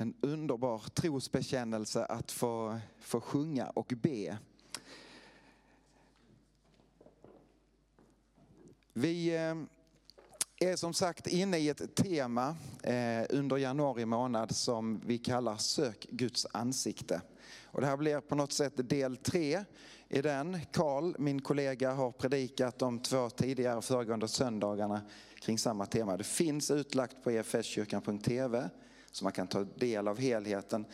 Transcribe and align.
en 0.00 0.14
underbar 0.20 0.82
trosbekännelse 0.94 2.04
att 2.04 2.32
få, 2.32 2.78
få 3.00 3.20
sjunga 3.20 3.66
och 3.66 3.92
be. 4.02 4.38
Vi 8.92 9.36
eh, 9.36 9.54
är 10.70 10.76
som 10.76 10.94
sagt 10.94 11.26
inne 11.26 11.58
i 11.58 11.68
ett 11.68 11.94
tema 11.94 12.56
eh, 12.82 13.26
under 13.30 13.56
januari 13.56 14.06
månad 14.06 14.56
som 14.56 15.00
vi 15.06 15.18
kallar 15.18 15.56
Sök 15.56 16.06
Guds 16.10 16.46
ansikte. 16.52 17.20
Och 17.64 17.80
det 17.80 17.86
här 17.86 17.96
blir 17.96 18.20
på 18.20 18.34
något 18.34 18.52
sätt 18.52 18.88
del 18.88 19.16
tre 19.16 19.64
i 20.08 20.22
den. 20.22 20.58
Karl, 20.72 21.14
min 21.18 21.42
kollega, 21.42 21.92
har 21.92 22.10
predikat 22.10 22.78
de 22.78 22.98
två 22.98 23.30
tidigare 23.30 23.82
föregående 23.82 24.28
söndagarna 24.28 25.00
kring 25.40 25.58
samma 25.58 25.86
tema. 25.86 26.16
Det 26.16 26.24
finns 26.24 26.70
utlagt 26.70 27.24
på 27.24 27.30
efskyrkan.tv 27.30 28.70
så 29.18 29.24
man 29.24 29.32
kan 29.32 29.46
ta 29.46 29.64
del 29.64 30.08
av 30.08 30.18
helheten. 30.18 30.84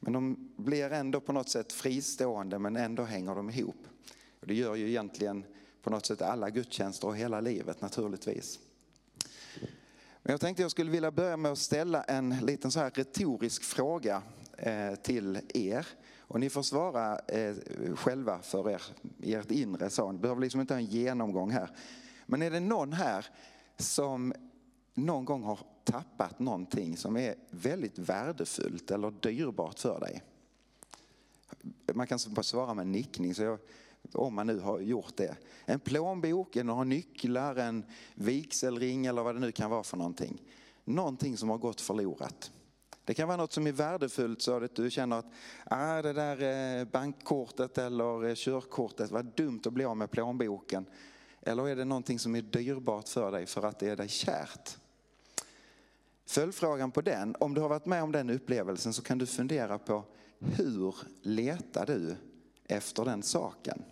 Men 0.00 0.12
de 0.12 0.50
blir 0.56 0.90
ändå 0.90 1.20
på 1.20 1.32
något 1.32 1.48
sätt 1.48 1.72
fristående 1.72 2.58
men 2.58 2.76
ändå 2.76 3.02
hänger 3.02 3.34
de 3.34 3.50
ihop. 3.50 3.86
Och 4.40 4.46
det 4.46 4.54
gör 4.54 4.74
ju 4.74 4.88
egentligen 4.88 5.44
på 5.82 5.90
något 5.90 6.06
sätt 6.06 6.22
alla 6.22 6.50
gudstjänster 6.50 7.08
och 7.08 7.16
hela 7.16 7.40
livet 7.40 7.80
naturligtvis. 7.80 8.58
Men 10.22 10.32
jag 10.32 10.40
tänkte 10.40 10.62
jag 10.62 10.70
skulle 10.70 10.90
vilja 10.90 11.10
börja 11.10 11.36
med 11.36 11.52
att 11.52 11.58
ställa 11.58 12.02
en 12.02 12.36
liten 12.42 12.70
så 12.70 12.80
här 12.80 12.90
retorisk 12.90 13.62
fråga 13.62 14.22
eh, 14.58 14.94
till 14.94 15.40
er. 15.54 15.86
Och 16.18 16.40
ni 16.40 16.50
får 16.50 16.62
svara 16.62 17.18
eh, 17.18 17.54
själva 17.94 18.38
för 18.42 18.70
er, 18.70 18.82
ert 19.22 19.50
inre. 19.50 19.90
Så. 19.90 20.12
Ni 20.12 20.18
behöver 20.18 20.40
liksom 20.40 20.60
inte 20.60 20.74
ha 20.74 20.78
en 20.78 20.86
genomgång 20.86 21.50
här. 21.50 21.70
Men 22.26 22.42
är 22.42 22.50
det 22.50 22.60
någon 22.60 22.92
här 22.92 23.26
som 23.76 24.34
någon 24.94 25.24
gång 25.24 25.42
har 25.42 25.58
tappat 25.86 26.38
någonting 26.38 26.96
som 26.96 27.16
är 27.16 27.34
väldigt 27.50 27.98
värdefullt 27.98 28.90
eller 28.90 29.10
dyrbart 29.10 29.78
för 29.78 30.00
dig? 30.00 30.22
Man 31.94 32.06
kan 32.06 32.18
bara 32.28 32.42
svara 32.42 32.74
med 32.74 32.86
nickning. 32.86 33.34
Så 33.34 33.42
jag, 33.42 33.58
om 34.12 34.34
man 34.34 34.46
nu 34.46 34.60
har 34.60 34.80
gjort 34.80 35.16
det. 35.16 35.36
En 35.64 35.80
plånbok, 35.80 36.54
några 36.54 36.84
nycklar, 36.84 37.56
en 37.56 37.84
vigselring 38.14 39.06
eller 39.06 39.22
vad 39.22 39.34
det 39.34 39.40
nu 39.40 39.52
kan 39.52 39.70
vara 39.70 39.82
för 39.82 39.96
någonting. 39.96 40.42
Någonting 40.84 41.36
som 41.36 41.48
har 41.48 41.58
gått 41.58 41.80
förlorat. 41.80 42.50
Det 43.04 43.14
kan 43.14 43.28
vara 43.28 43.36
något 43.36 43.52
som 43.52 43.66
är 43.66 43.72
värdefullt 43.72 44.42
så 44.42 44.64
att 44.64 44.76
du 44.76 44.90
känner 44.90 45.18
att 45.18 45.26
ah, 45.64 46.02
det 46.02 46.12
där 46.12 46.78
eh, 46.80 46.84
bankkortet 46.84 47.78
eller 47.78 48.24
eh, 48.28 48.34
körkortet 48.34 49.10
var 49.10 49.22
dumt 49.22 49.60
att 49.66 49.72
bli 49.72 49.84
av 49.84 49.96
med 49.96 50.10
plånboken. 50.10 50.86
Eller 51.42 51.68
är 51.68 51.76
det 51.76 51.84
någonting 51.84 52.18
som 52.18 52.36
är 52.36 52.42
dyrbart 52.42 53.08
för 53.08 53.32
dig 53.32 53.46
för 53.46 53.62
att 53.62 53.78
det 53.78 53.88
är 53.88 53.96
dig 53.96 54.08
kärt? 54.08 54.78
Följdfrågan 56.26 56.90
på 56.90 57.00
den, 57.00 57.36
om 57.40 57.54
du 57.54 57.60
har 57.60 57.68
varit 57.68 57.86
med 57.86 58.02
om 58.02 58.12
den 58.12 58.30
upplevelsen 58.30 58.92
så 58.92 59.02
kan 59.02 59.18
du 59.18 59.26
fundera 59.26 59.78
på 59.78 60.04
hur 60.38 60.94
letar 61.22 61.86
du 61.86 62.16
efter 62.64 63.04
den 63.04 63.22
saken? 63.22 63.82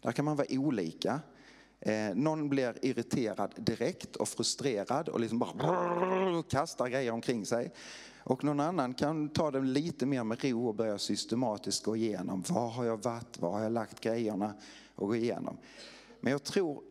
Där 0.00 0.12
kan 0.12 0.24
man 0.24 0.36
vara 0.36 0.46
olika. 0.50 1.20
Eh, 1.80 2.14
någon 2.14 2.48
blir 2.48 2.78
irriterad 2.82 3.54
direkt 3.56 4.16
och 4.16 4.28
frustrerad 4.28 5.08
och 5.08 5.20
liksom 5.20 5.38
bara 5.38 6.42
kastar 6.42 6.88
grejer 6.88 7.12
omkring 7.12 7.46
sig. 7.46 7.72
Och 8.18 8.44
någon 8.44 8.60
annan 8.60 8.94
kan 8.94 9.28
ta 9.28 9.50
det 9.50 9.60
lite 9.60 10.06
mer 10.06 10.24
med 10.24 10.44
ro 10.44 10.68
och 10.68 10.74
börja 10.74 10.98
systematiskt 10.98 11.84
gå 11.84 11.96
igenom. 11.96 12.44
Var 12.48 12.68
har 12.68 12.84
jag 12.84 13.02
varit? 13.02 13.38
Var 13.38 13.52
har 13.52 13.62
jag 13.62 13.72
lagt 13.72 14.00
grejerna? 14.00 14.54
Och 14.94 15.08
gå 15.08 15.16
igenom. 15.16 15.56
Men 16.20 16.30
jag 16.32 16.44
tror 16.44 16.82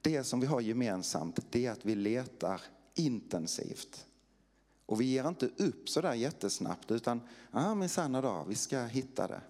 det 0.00 0.24
som 0.24 0.40
vi 0.40 0.46
har 0.46 0.60
gemensamt 0.60 1.38
det 1.50 1.66
är 1.66 1.70
att 1.70 1.84
vi 1.84 1.94
letar 1.94 2.60
intensivt. 2.94 4.06
Och 4.86 5.00
vi 5.00 5.04
ger 5.04 5.28
inte 5.28 5.50
upp 5.56 5.88
så 5.88 6.00
där 6.00 6.14
jättesnabbt 6.14 6.90
utan, 6.90 7.20
ja 7.50 7.70
ah, 7.70 7.74
men 7.74 7.88
sanna 7.88 8.20
dag, 8.20 8.44
vi 8.48 8.54
ska 8.54 8.84
hitta 8.84 9.26
det. 9.26 9.40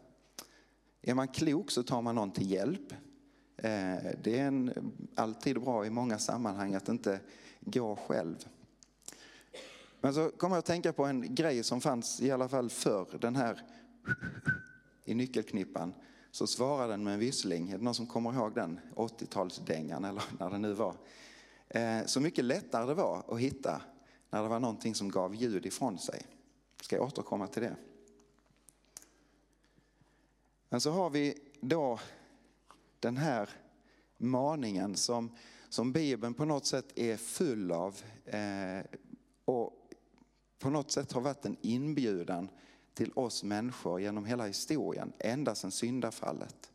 Är 1.02 1.14
man 1.14 1.28
klok 1.28 1.70
så 1.70 1.82
tar 1.82 2.02
man 2.02 2.14
någon 2.14 2.30
till 2.30 2.50
hjälp. 2.50 2.92
Eh, 3.56 3.96
det 4.22 4.38
är 4.38 4.46
en, 4.46 4.92
alltid 5.14 5.60
bra 5.60 5.86
i 5.86 5.90
många 5.90 6.18
sammanhang 6.18 6.74
att 6.74 6.88
inte 6.88 7.20
gå 7.60 7.96
själv. 7.96 8.36
Men 10.00 10.14
så 10.14 10.30
kommer 10.30 10.56
jag 10.56 10.58
att 10.58 10.66
tänka 10.66 10.92
på 10.92 11.04
en 11.04 11.34
grej 11.34 11.62
som 11.62 11.80
fanns 11.80 12.20
i 12.20 12.30
alla 12.30 12.48
fall 12.48 12.70
förr, 12.70 13.18
den 13.20 13.36
här 13.36 13.60
i 15.04 15.14
nyckelknippan. 15.14 15.94
Så 16.30 16.46
svarade 16.46 16.92
den 16.92 17.04
med 17.04 17.14
en 17.14 17.20
vissling. 17.20 17.70
Är 17.70 17.78
det 17.78 17.84
någon 17.84 17.94
som 17.94 18.06
kommer 18.06 18.32
ihåg 18.32 18.54
den? 18.54 18.80
80-talsdängan 18.94 20.08
eller 20.08 20.22
när 20.38 20.50
det 20.50 20.58
nu 20.58 20.72
var. 20.72 20.96
Eh, 21.74 22.04
så 22.06 22.20
mycket 22.20 22.44
lättare 22.44 22.86
det 22.86 22.94
var 22.94 23.24
att 23.28 23.40
hitta 23.40 23.82
när 24.30 24.42
det 24.42 24.48
var 24.48 24.60
någonting 24.60 24.94
som 24.94 25.08
gav 25.08 25.34
ljud 25.34 25.66
ifrån 25.66 25.98
sig. 25.98 26.26
Ska 26.80 26.96
jag 26.96 27.04
återkomma 27.04 27.46
till 27.46 27.62
det. 27.62 27.76
Men 30.68 30.80
så 30.80 30.90
har 30.90 31.10
vi 31.10 31.38
då 31.60 32.00
den 33.00 33.16
här 33.16 33.50
maningen 34.16 34.96
som, 34.96 35.36
som 35.68 35.92
Bibeln 35.92 36.34
på 36.34 36.44
något 36.44 36.66
sätt 36.66 36.98
är 36.98 37.16
full 37.16 37.72
av 37.72 38.00
eh, 38.24 38.80
och 39.44 39.72
på 40.58 40.70
något 40.70 40.90
sätt 40.90 41.12
har 41.12 41.20
varit 41.20 41.44
en 41.44 41.56
inbjudan 41.60 42.48
till 42.94 43.12
oss 43.14 43.44
människor 43.44 44.00
genom 44.00 44.24
hela 44.24 44.46
historien, 44.46 45.12
ända 45.18 45.54
sedan 45.54 45.70
syndafallet. 45.70 46.70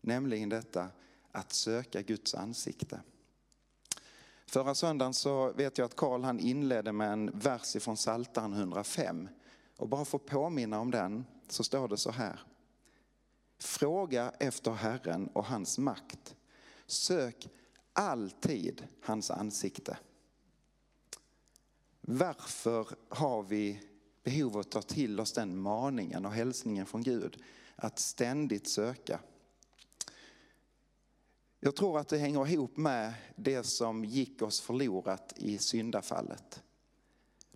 Nämligen 0.00 0.48
detta 0.48 0.88
att 1.32 1.52
söka 1.52 2.02
Guds 2.02 2.34
ansikte. 2.34 3.00
Förra 4.48 4.74
söndagen 4.74 5.14
så 5.14 5.52
vet 5.52 5.78
jag 5.78 5.84
att 5.84 5.96
Karl 5.96 6.22
han 6.22 6.40
inledde 6.40 6.92
med 6.92 7.12
en 7.12 7.30
vers 7.38 7.76
ifrån 7.76 7.96
Psaltaren 7.96 8.52
105. 8.52 9.28
Och 9.76 9.88
bara 9.88 10.04
för 10.04 10.18
att 10.18 10.26
påminna 10.26 10.80
om 10.80 10.90
den 10.90 11.24
så 11.48 11.64
står 11.64 11.88
det 11.88 11.96
så 11.96 12.10
här. 12.10 12.40
Fråga 13.58 14.32
efter 14.38 14.70
Herren 14.70 15.26
och 15.26 15.44
hans 15.44 15.78
makt. 15.78 16.36
Sök 16.86 17.48
alltid 17.92 18.86
hans 19.02 19.30
ansikte. 19.30 19.98
Varför 22.00 22.88
har 23.08 23.42
vi 23.42 23.82
behov 24.22 24.54
av 24.54 24.60
att 24.60 24.70
ta 24.70 24.82
till 24.82 25.20
oss 25.20 25.32
den 25.32 25.58
maningen 25.58 26.26
och 26.26 26.32
hälsningen 26.32 26.86
från 26.86 27.02
Gud? 27.02 27.42
Att 27.76 27.98
ständigt 27.98 28.68
söka. 28.68 29.20
Jag 31.60 31.76
tror 31.76 31.98
att 31.98 32.08
det 32.08 32.18
hänger 32.18 32.48
ihop 32.48 32.76
med 32.76 33.14
det 33.36 33.62
som 33.62 34.04
gick 34.04 34.42
oss 34.42 34.60
förlorat 34.60 35.32
i 35.36 35.58
syndafallet. 35.58 36.62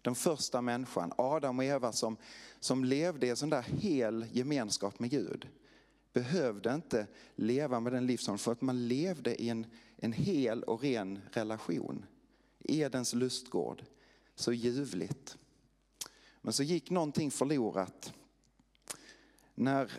Den 0.02 0.14
första 0.14 0.60
människan, 0.60 1.12
Adam 1.16 1.58
och 1.58 1.64
Eva 1.64 1.92
som, 1.92 2.16
som 2.60 2.84
levde 2.84 3.26
i 3.26 3.30
en 3.30 3.36
sån 3.36 3.50
där 3.50 3.62
hel 3.62 4.26
gemenskap 4.32 4.98
med 4.98 5.10
Gud 5.10 5.48
behövde 6.12 6.74
inte 6.74 7.06
leva 7.34 7.80
med 7.80 7.92
den 7.92 8.06
livsformen 8.06 8.38
för 8.38 8.52
att 8.52 8.60
man 8.60 8.88
levde 8.88 9.42
i 9.42 9.48
en, 9.48 9.66
en 9.96 10.12
hel 10.12 10.62
och 10.62 10.82
ren 10.82 11.20
relation. 11.32 12.06
Edens 12.58 13.14
lustgård, 13.14 13.84
så 14.34 14.52
ljuvligt. 14.52 15.38
Men 16.40 16.52
så 16.52 16.62
gick 16.62 16.90
någonting 16.90 17.30
förlorat 17.30 18.12
när 19.54 19.92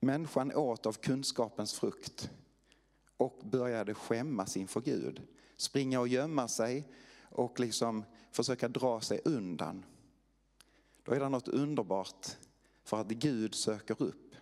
människan 0.00 0.52
åt 0.52 0.86
av 0.86 0.92
kunskapens 0.92 1.72
frukt 1.72 2.30
och 3.22 3.40
började 3.44 3.94
skämmas 3.94 4.56
inför 4.56 4.80
Gud. 4.80 5.22
Springa 5.56 6.00
och 6.00 6.08
gömma 6.08 6.48
sig 6.48 6.88
och 7.20 7.60
liksom 7.60 8.04
försöka 8.30 8.68
dra 8.68 9.00
sig 9.00 9.20
undan. 9.24 9.84
Då 11.02 11.12
är 11.12 11.20
det 11.20 11.28
något 11.28 11.48
underbart 11.48 12.26
för 12.84 13.00
att 13.00 13.08
Gud 13.08 13.54
söker 13.54 14.02
upp 14.02 14.34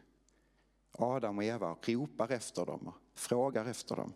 Adam 0.93 1.39
och 1.39 1.45
Eva 1.45 1.71
och 1.71 1.89
ropar 1.89 2.33
efter 2.33 2.67
dem 2.67 2.87
och 2.87 2.95
frågar 3.15 3.67
efter 3.67 3.97
dem. 3.97 4.13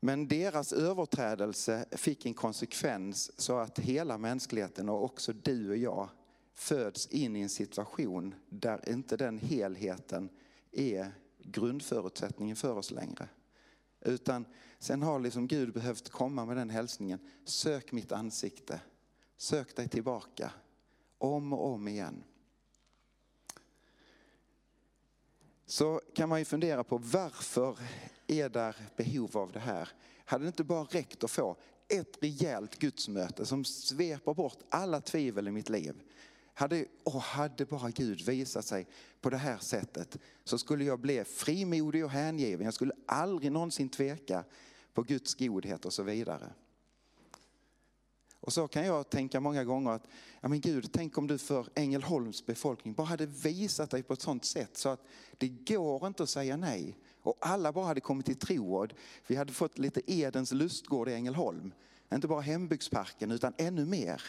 Men 0.00 0.28
deras 0.28 0.72
överträdelse 0.72 1.86
fick 1.90 2.26
en 2.26 2.34
konsekvens 2.34 3.40
så 3.40 3.58
att 3.58 3.78
hela 3.78 4.18
mänskligheten 4.18 4.88
och 4.88 5.04
också 5.04 5.32
du 5.32 5.70
och 5.70 5.76
jag 5.76 6.08
föds 6.54 7.06
in 7.06 7.36
i 7.36 7.40
en 7.40 7.48
situation 7.48 8.34
där 8.48 8.88
inte 8.88 9.16
den 9.16 9.38
helheten 9.38 10.30
är 10.72 11.12
grundförutsättningen 11.50 12.56
för 12.56 12.76
oss 12.76 12.90
längre. 12.90 13.28
Utan 14.00 14.44
sen 14.78 15.02
har 15.02 15.20
liksom 15.20 15.46
Gud 15.46 15.72
behövt 15.72 16.08
komma 16.08 16.44
med 16.44 16.56
den 16.56 16.70
hälsningen. 16.70 17.18
Sök 17.44 17.92
mitt 17.92 18.12
ansikte. 18.12 18.80
Sök 19.36 19.76
dig 19.76 19.88
tillbaka. 19.88 20.52
Om 21.18 21.52
och 21.52 21.66
om 21.66 21.88
igen. 21.88 22.24
så 25.66 26.00
kan 26.14 26.28
man 26.28 26.38
ju 26.38 26.44
fundera 26.44 26.84
på 26.84 26.98
varför 26.98 27.78
är 28.26 28.48
där 28.48 28.76
behov 28.96 29.36
av 29.36 29.52
det 29.52 29.58
här? 29.58 29.88
Hade 30.24 30.44
det 30.44 30.48
inte 30.48 30.64
bara 30.64 30.84
räckt 30.84 31.24
att 31.24 31.30
få 31.30 31.56
ett 31.88 32.22
rejält 32.22 32.78
gudsmöte 32.78 33.46
som 33.46 33.64
sveper 33.64 34.34
bort 34.34 34.58
alla 34.68 35.00
tvivel 35.00 35.48
i 35.48 35.50
mitt 35.50 35.68
liv? 35.68 36.02
Hade, 36.58 36.84
och 37.04 37.20
hade 37.20 37.66
bara 37.66 37.90
Gud 37.90 38.20
visat 38.20 38.64
sig 38.64 38.86
på 39.20 39.30
det 39.30 39.36
här 39.36 39.58
sättet 39.58 40.18
så 40.44 40.58
skulle 40.58 40.84
jag 40.84 41.00
bli 41.00 41.24
frimodig 41.24 42.04
och 42.04 42.10
hängiven. 42.10 42.64
Jag 42.64 42.74
skulle 42.74 42.92
aldrig 43.06 43.52
någonsin 43.52 43.88
tveka 43.88 44.44
på 44.94 45.02
Guds 45.02 45.34
godhet 45.34 45.84
och 45.84 45.92
så 45.92 46.02
vidare. 46.02 46.52
Och 48.40 48.52
så 48.52 48.68
kan 48.68 48.86
jag 48.86 49.10
tänka 49.10 49.40
många 49.40 49.64
gånger 49.64 49.90
att, 49.90 50.06
ja 50.40 50.48
men 50.48 50.60
Gud, 50.60 50.88
tänk 50.92 51.18
om 51.18 51.26
du 51.26 51.38
för 51.38 51.68
Ängelholms 51.74 52.46
befolkning 52.46 52.94
bara 52.94 53.06
hade 53.06 53.26
visat 53.26 53.90
dig 53.90 54.02
på 54.02 54.12
ett 54.12 54.22
sånt 54.22 54.44
sätt 54.44 54.76
så 54.76 54.88
att 54.88 55.00
det 55.38 55.48
går 55.48 56.06
inte 56.06 56.22
att 56.22 56.28
säga 56.28 56.56
nej. 56.56 56.98
Och 57.22 57.36
alla 57.40 57.72
bara 57.72 57.86
hade 57.86 58.00
kommit 58.00 58.26
till 58.26 58.36
tro 58.36 58.86
vi 59.26 59.36
hade 59.36 59.52
fått 59.52 59.78
lite 59.78 60.12
Edens 60.12 60.52
lustgård 60.52 61.08
i 61.08 61.12
Ängelholm. 61.12 61.72
Inte 62.14 62.28
bara 62.28 62.40
hembygdsparken 62.40 63.30
utan 63.30 63.52
ännu 63.58 63.84
mer. 63.84 64.22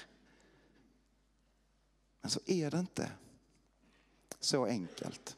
Men 2.27 2.31
så 2.31 2.39
är 2.45 2.71
det 2.71 2.79
inte 2.79 3.11
så 4.39 4.65
enkelt. 4.65 5.37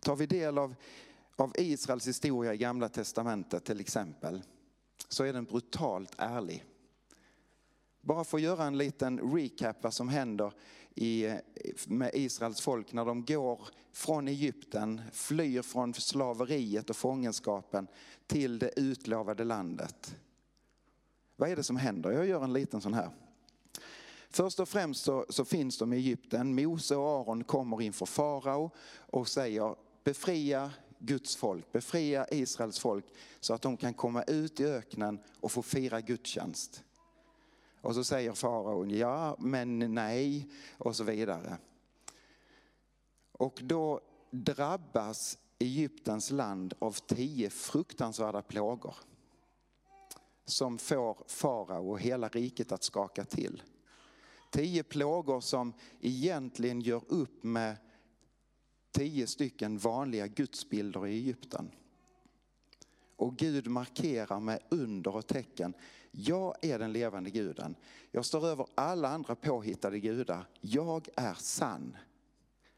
Tar 0.00 0.16
vi 0.16 0.26
del 0.26 0.58
av, 0.58 0.74
av 1.36 1.52
Israels 1.58 2.06
historia 2.06 2.54
i 2.54 2.56
Gamla 2.56 2.88
Testamentet 2.88 3.64
till 3.64 3.80
exempel 3.80 4.42
så 5.08 5.24
är 5.24 5.32
den 5.32 5.44
brutalt 5.44 6.14
ärlig. 6.18 6.64
Bara 8.00 8.24
för 8.24 8.38
att 8.38 8.42
göra 8.42 8.64
en 8.64 8.78
liten 8.78 9.34
recap 9.34 9.76
vad 9.82 9.94
som 9.94 10.08
händer 10.08 10.52
i, 10.94 11.34
med 11.86 12.10
Israels 12.14 12.60
folk 12.60 12.92
när 12.92 13.04
de 13.04 13.24
går 13.24 13.68
från 13.92 14.28
Egypten, 14.28 15.02
flyr 15.12 15.62
från 15.62 15.94
slaveriet 15.94 16.90
och 16.90 16.96
fångenskapen 16.96 17.86
till 18.26 18.58
det 18.58 18.80
utlovade 18.80 19.44
landet. 19.44 20.16
Vad 21.36 21.50
är 21.50 21.56
det 21.56 21.62
som 21.62 21.76
händer? 21.76 22.10
Jag 22.10 22.26
gör 22.26 22.44
en 22.44 22.52
liten 22.52 22.80
sån 22.80 22.94
här. 22.94 23.10
Först 24.36 24.60
och 24.60 24.68
främst 24.68 25.04
så, 25.04 25.26
så 25.28 25.44
finns 25.44 25.78
de 25.78 25.92
i 25.92 25.96
Egypten. 25.96 26.54
Mose 26.54 26.96
och 26.96 27.08
Aron 27.08 27.44
kommer 27.44 27.82
inför 27.82 28.06
farao 28.06 28.70
och 28.98 29.28
säger 29.28 29.76
befria 30.04 30.72
Guds 30.98 31.36
folk, 31.36 31.72
befria 31.72 32.26
Israels 32.30 32.78
folk 32.78 33.04
så 33.40 33.54
att 33.54 33.62
de 33.62 33.76
kan 33.76 33.94
komma 33.94 34.22
ut 34.22 34.60
i 34.60 34.64
öknen 34.64 35.18
och 35.40 35.52
få 35.52 35.62
fira 35.62 36.00
gudstjänst. 36.00 36.84
Och 37.80 37.94
så 37.94 38.04
säger 38.04 38.32
faraon 38.32 38.90
ja, 38.90 39.36
men 39.38 39.94
nej 39.94 40.48
och 40.78 40.96
så 40.96 41.04
vidare. 41.04 41.58
Och 43.32 43.60
då 43.62 44.00
drabbas 44.30 45.38
Egyptens 45.58 46.30
land 46.30 46.74
av 46.78 46.92
tio 46.92 47.50
fruktansvärda 47.50 48.42
plågor 48.42 48.94
som 50.44 50.78
får 50.78 51.24
farao 51.26 51.90
och 51.90 52.00
hela 52.00 52.28
riket 52.28 52.72
att 52.72 52.82
skaka 52.82 53.24
till. 53.24 53.62
Tio 54.50 54.82
plågor 54.82 55.40
som 55.40 55.72
egentligen 56.00 56.80
gör 56.80 57.02
upp 57.08 57.44
med 57.44 57.76
tio 58.92 59.26
stycken 59.26 59.78
vanliga 59.78 60.26
gudsbilder 60.26 61.06
i 61.06 61.12
Egypten. 61.12 61.70
Och 63.16 63.36
Gud 63.36 63.66
markerar 63.66 64.40
med 64.40 64.60
under 64.68 65.16
och 65.16 65.26
tecken. 65.26 65.74
Jag 66.10 66.54
är 66.64 66.78
den 66.78 66.92
levande 66.92 67.30
guden. 67.30 67.74
Jag 68.10 68.24
står 68.24 68.46
över 68.46 68.66
alla 68.74 69.08
andra 69.08 69.34
påhittade 69.34 69.98
gudar. 69.98 70.48
Jag 70.60 71.08
är 71.16 71.34
sann. 71.34 71.96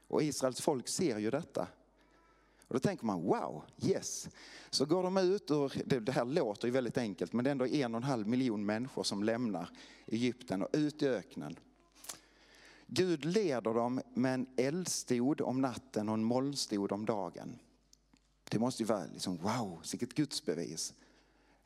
Och 0.09 0.23
Israels 0.23 0.61
folk 0.61 0.89
ser 0.89 1.19
ju 1.19 1.31
detta. 1.31 1.69
Och 2.69 2.75
då 2.75 2.79
tänker 2.79 3.07
man 3.07 3.23
wow, 3.23 3.65
yes. 3.83 4.29
Så 4.71 4.87
går 4.87 5.03
de 5.03 5.17
ut 5.17 5.51
ur, 5.51 6.01
det 6.01 6.13
här 6.13 6.25
låter 6.25 6.69
ju 6.69 6.73
väldigt 6.73 6.99
enkelt, 6.99 7.33
men 7.33 7.45
det 7.45 7.51
är 7.51 7.53
ändå 7.53 7.67
en 7.67 7.95
och 7.95 7.99
en 7.99 8.05
halv 8.05 8.29
miljon 8.29 8.67
människor 8.67 9.03
som 9.03 9.23
lämnar 9.23 9.71
Egypten 10.07 10.63
och 10.63 10.69
ut 10.73 11.03
i 11.03 11.07
öknen. 11.09 11.59
Gud 12.87 13.25
leder 13.25 13.75
dem 13.75 14.01
med 14.15 14.35
en 14.35 14.47
eldstod 14.57 15.41
om 15.41 15.61
natten 15.61 16.09
och 16.09 16.15
en 16.15 16.25
molnstod 16.25 16.93
om 16.93 17.05
dagen. 17.05 17.59
Det 18.51 18.59
måste 18.59 18.83
ju 18.83 18.87
vara 18.87 19.05
liksom, 19.13 19.37
wow, 19.37 19.83
vilket 19.93 20.15
gudsbevis. 20.15 20.95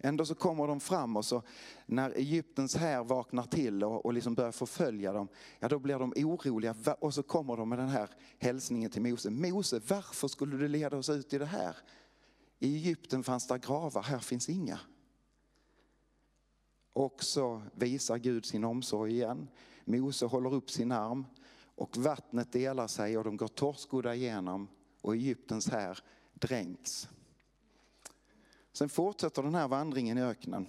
Ändå 0.04 0.24
så 0.24 0.34
kommer 0.34 0.66
de 0.66 0.80
fram 0.80 1.16
och 1.16 1.24
så 1.24 1.42
när 1.86 2.10
Egyptens 2.10 2.76
här 2.76 3.04
vaknar 3.04 3.42
till 3.42 3.84
och, 3.84 4.06
och 4.06 4.12
liksom 4.12 4.34
börjar 4.34 4.52
förfölja 4.52 5.12
dem, 5.12 5.28
ja 5.58 5.68
då 5.68 5.78
blir 5.78 5.98
de 5.98 6.12
oroliga 6.16 6.74
och 7.00 7.14
så 7.14 7.22
kommer 7.22 7.56
de 7.56 7.68
med 7.68 7.78
den 7.78 7.88
här 7.88 8.10
hälsningen 8.38 8.90
till 8.90 9.02
Mose. 9.02 9.30
Mose, 9.30 9.80
varför 9.88 10.28
skulle 10.28 10.56
du 10.56 10.68
leda 10.68 10.96
oss 10.96 11.08
ut 11.08 11.32
i 11.32 11.38
det 11.38 11.46
här? 11.46 11.76
I 12.58 12.76
Egypten 12.76 13.22
fanns 13.22 13.46
det 13.46 13.58
gravar, 13.58 14.02
här 14.02 14.18
finns 14.18 14.48
inga. 14.48 14.80
Och 16.92 17.22
så 17.22 17.62
visar 17.74 18.18
Gud 18.18 18.46
sin 18.46 18.64
omsorg 18.64 19.12
igen. 19.12 19.48
Mose 19.84 20.26
håller 20.26 20.54
upp 20.54 20.70
sin 20.70 20.92
arm 20.92 21.26
och 21.74 21.96
vattnet 21.96 22.52
delar 22.52 22.86
sig 22.86 23.18
och 23.18 23.24
de 23.24 23.36
går 23.36 23.48
torrskodda 23.48 24.14
igenom 24.14 24.68
och 25.00 25.14
Egyptens 25.14 25.68
här 25.68 25.98
dränks. 26.34 27.08
Sen 28.72 28.88
fortsätter 28.88 29.42
den 29.42 29.54
här 29.54 29.68
vandringen 29.68 30.18
i 30.18 30.22
öknen. 30.22 30.66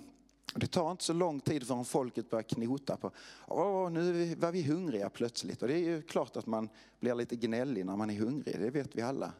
Det 0.56 0.68
tar 0.68 0.92
inte 0.92 1.04
så 1.04 1.14
lång 1.14 1.40
tid 1.40 1.68
förrän 1.68 1.86
folket 1.86 2.30
börjar 2.30 2.44
knota 2.44 2.98
på, 2.98 3.12
åh 3.48 3.92
nu 3.92 4.36
var 4.36 4.52
vi 4.52 4.64
hungriga 4.64 5.10
plötsligt. 5.10 5.62
Och 5.62 5.68
det 5.68 5.74
är 5.74 5.80
ju 5.80 6.02
klart 6.02 6.38
att 6.38 6.46
man 6.46 6.70
blir 7.00 7.16
lite 7.16 7.36
gnällig 7.36 7.86
när 7.86 7.96
man 7.96 8.10
är 8.10 8.20
hungrig, 8.20 8.60
det 8.60 8.70
vet 8.70 8.96
vi 8.96 9.02
alla. 9.02 9.34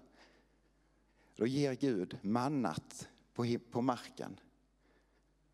Då 1.36 1.48
ger 1.48 1.74
Gud 1.74 2.18
mannat 2.22 3.08
på, 3.34 3.58
på 3.72 3.82
marken. 3.82 4.40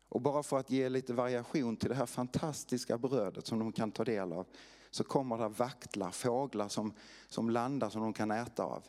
Och 0.08 0.20
bara 0.20 0.42
för 0.42 0.58
att 0.58 0.70
ge 0.70 0.88
lite 0.88 1.12
variation 1.12 1.76
till 1.76 1.88
det 1.88 1.94
här 1.94 2.06
fantastiska 2.06 2.98
brödet 2.98 3.46
som 3.46 3.58
de 3.58 3.72
kan 3.72 3.90
ta 3.90 4.04
del 4.04 4.32
av 4.32 4.46
så 4.90 5.04
kommer 5.04 5.38
det 5.38 5.48
vaktlar, 5.48 6.10
fåglar 6.10 6.68
som, 6.68 6.92
som 7.28 7.50
landar 7.50 7.90
som 7.90 8.02
de 8.02 8.12
kan 8.12 8.30
äta 8.30 8.64
av. 8.64 8.84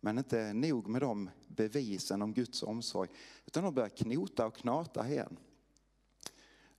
Men 0.00 0.18
inte 0.18 0.52
nog 0.52 0.88
med 0.88 1.00
de 1.00 1.30
bevisen 1.48 2.22
om 2.22 2.32
Guds 2.32 2.62
omsorg 2.62 3.08
utan 3.46 3.64
de 3.64 3.74
börjar 3.74 3.88
knota 3.88 4.46
och 4.46 4.56
knata 4.56 5.08
igen. 5.08 5.36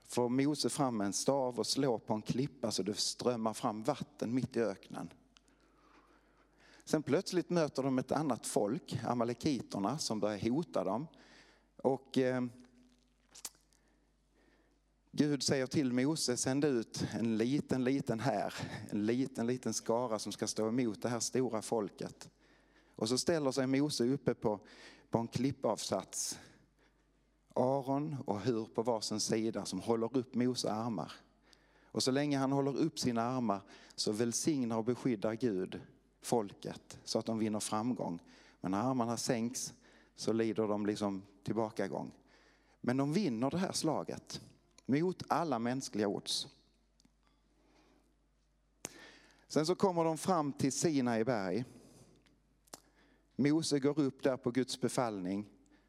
Får 0.08 0.30
Mose 0.30 0.70
fram 0.70 1.02
en 1.02 1.14
stav 1.14 1.60
och 1.60 1.68
slår 1.68 1.98
på 2.00 2.14
en 2.14 2.22
klippa 2.22 2.72
så 2.72 2.84
det 2.84 2.94
strömmar 2.94 3.54
fram 3.54 3.84
vatten 3.84 4.34
mitt 4.34 4.56
i 4.56 4.60
öknen. 4.60 5.10
Sen 6.86 7.04
plötsligt 7.04 7.50
möter 7.50 7.84
de 7.84 8.00
ett 8.00 8.12
annat 8.12 8.48
folk, 8.48 9.00
amalekiterna, 9.04 9.98
som 9.98 10.20
börjar 10.20 10.50
hota 10.50 10.84
dem. 10.84 11.08
Och 11.78 12.18
eh, 12.18 12.44
Gud 15.12 15.44
säger 15.44 15.68
till 15.68 15.94
Mose, 15.94 16.38
sänd 16.38 16.66
ut 16.66 17.06
en 17.12 17.38
liten, 17.38 17.84
liten 17.84 18.20
här, 18.20 18.54
en 18.90 19.06
liten, 19.06 19.48
liten 19.48 19.74
skara 19.74 20.20
som 20.20 20.32
ska 20.32 20.48
stå 20.48 20.68
emot 20.68 21.02
det 21.02 21.10
här 21.10 21.20
stora 21.20 21.62
folket. 21.62 22.30
Och 23.00 23.10
så 23.10 23.18
ställer 23.18 23.52
sig 23.52 23.68
Mose 23.68 24.04
uppe 24.04 24.34
på, 24.34 24.60
på 25.10 25.18
en 25.18 25.28
klippavsats. 25.28 26.40
Aron 27.54 28.16
och 28.26 28.40
Hur 28.40 28.66
på 28.66 28.82
varsin 28.82 29.20
sida 29.20 29.66
som 29.66 29.80
håller 29.80 30.18
upp 30.18 30.36
Mose 30.36 30.72
armar. 30.72 31.12
Och 31.84 32.04
så 32.04 32.12
länge 32.12 32.38
han 32.38 32.52
håller 32.52 32.78
upp 32.78 33.00
sina 33.00 33.22
armar 33.22 33.62
så 33.96 34.12
välsignar 34.12 34.78
och 34.78 34.84
beskyddar 34.84 35.34
Gud 35.34 35.82
folket 36.22 37.00
så 37.04 37.20
att 37.20 37.26
de 37.26 37.40
vinner 37.40 37.60
framgång. 37.60 38.20
Men 38.62 38.72
när 38.72 38.90
armarna 38.90 39.18
sänks 39.18 39.74
så 40.16 40.34
lider 40.34 40.68
de 40.68 40.86
liksom 40.86 41.24
tillbakagång. 41.44 42.12
Men 42.82 42.98
de 42.98 43.14
vinner 43.14 43.50
det 43.50 43.58
här 43.58 43.72
slaget 43.72 44.42
mot 44.86 45.24
alla 45.28 45.60
mänskliga 45.60 46.08
odds. 46.08 46.48
Sen 49.48 49.66
så 49.66 49.76
kommer 49.76 50.04
de 50.04 50.18
fram 50.18 50.54
till 50.54 50.72
Sinai 50.72 51.24
berg. 51.24 51.66
Mose 53.40 53.80
går 53.80 54.00
upp 54.00 54.24
där 54.24 54.38
på 54.38 54.52
Guds 54.52 54.82
befallning 54.82 55.46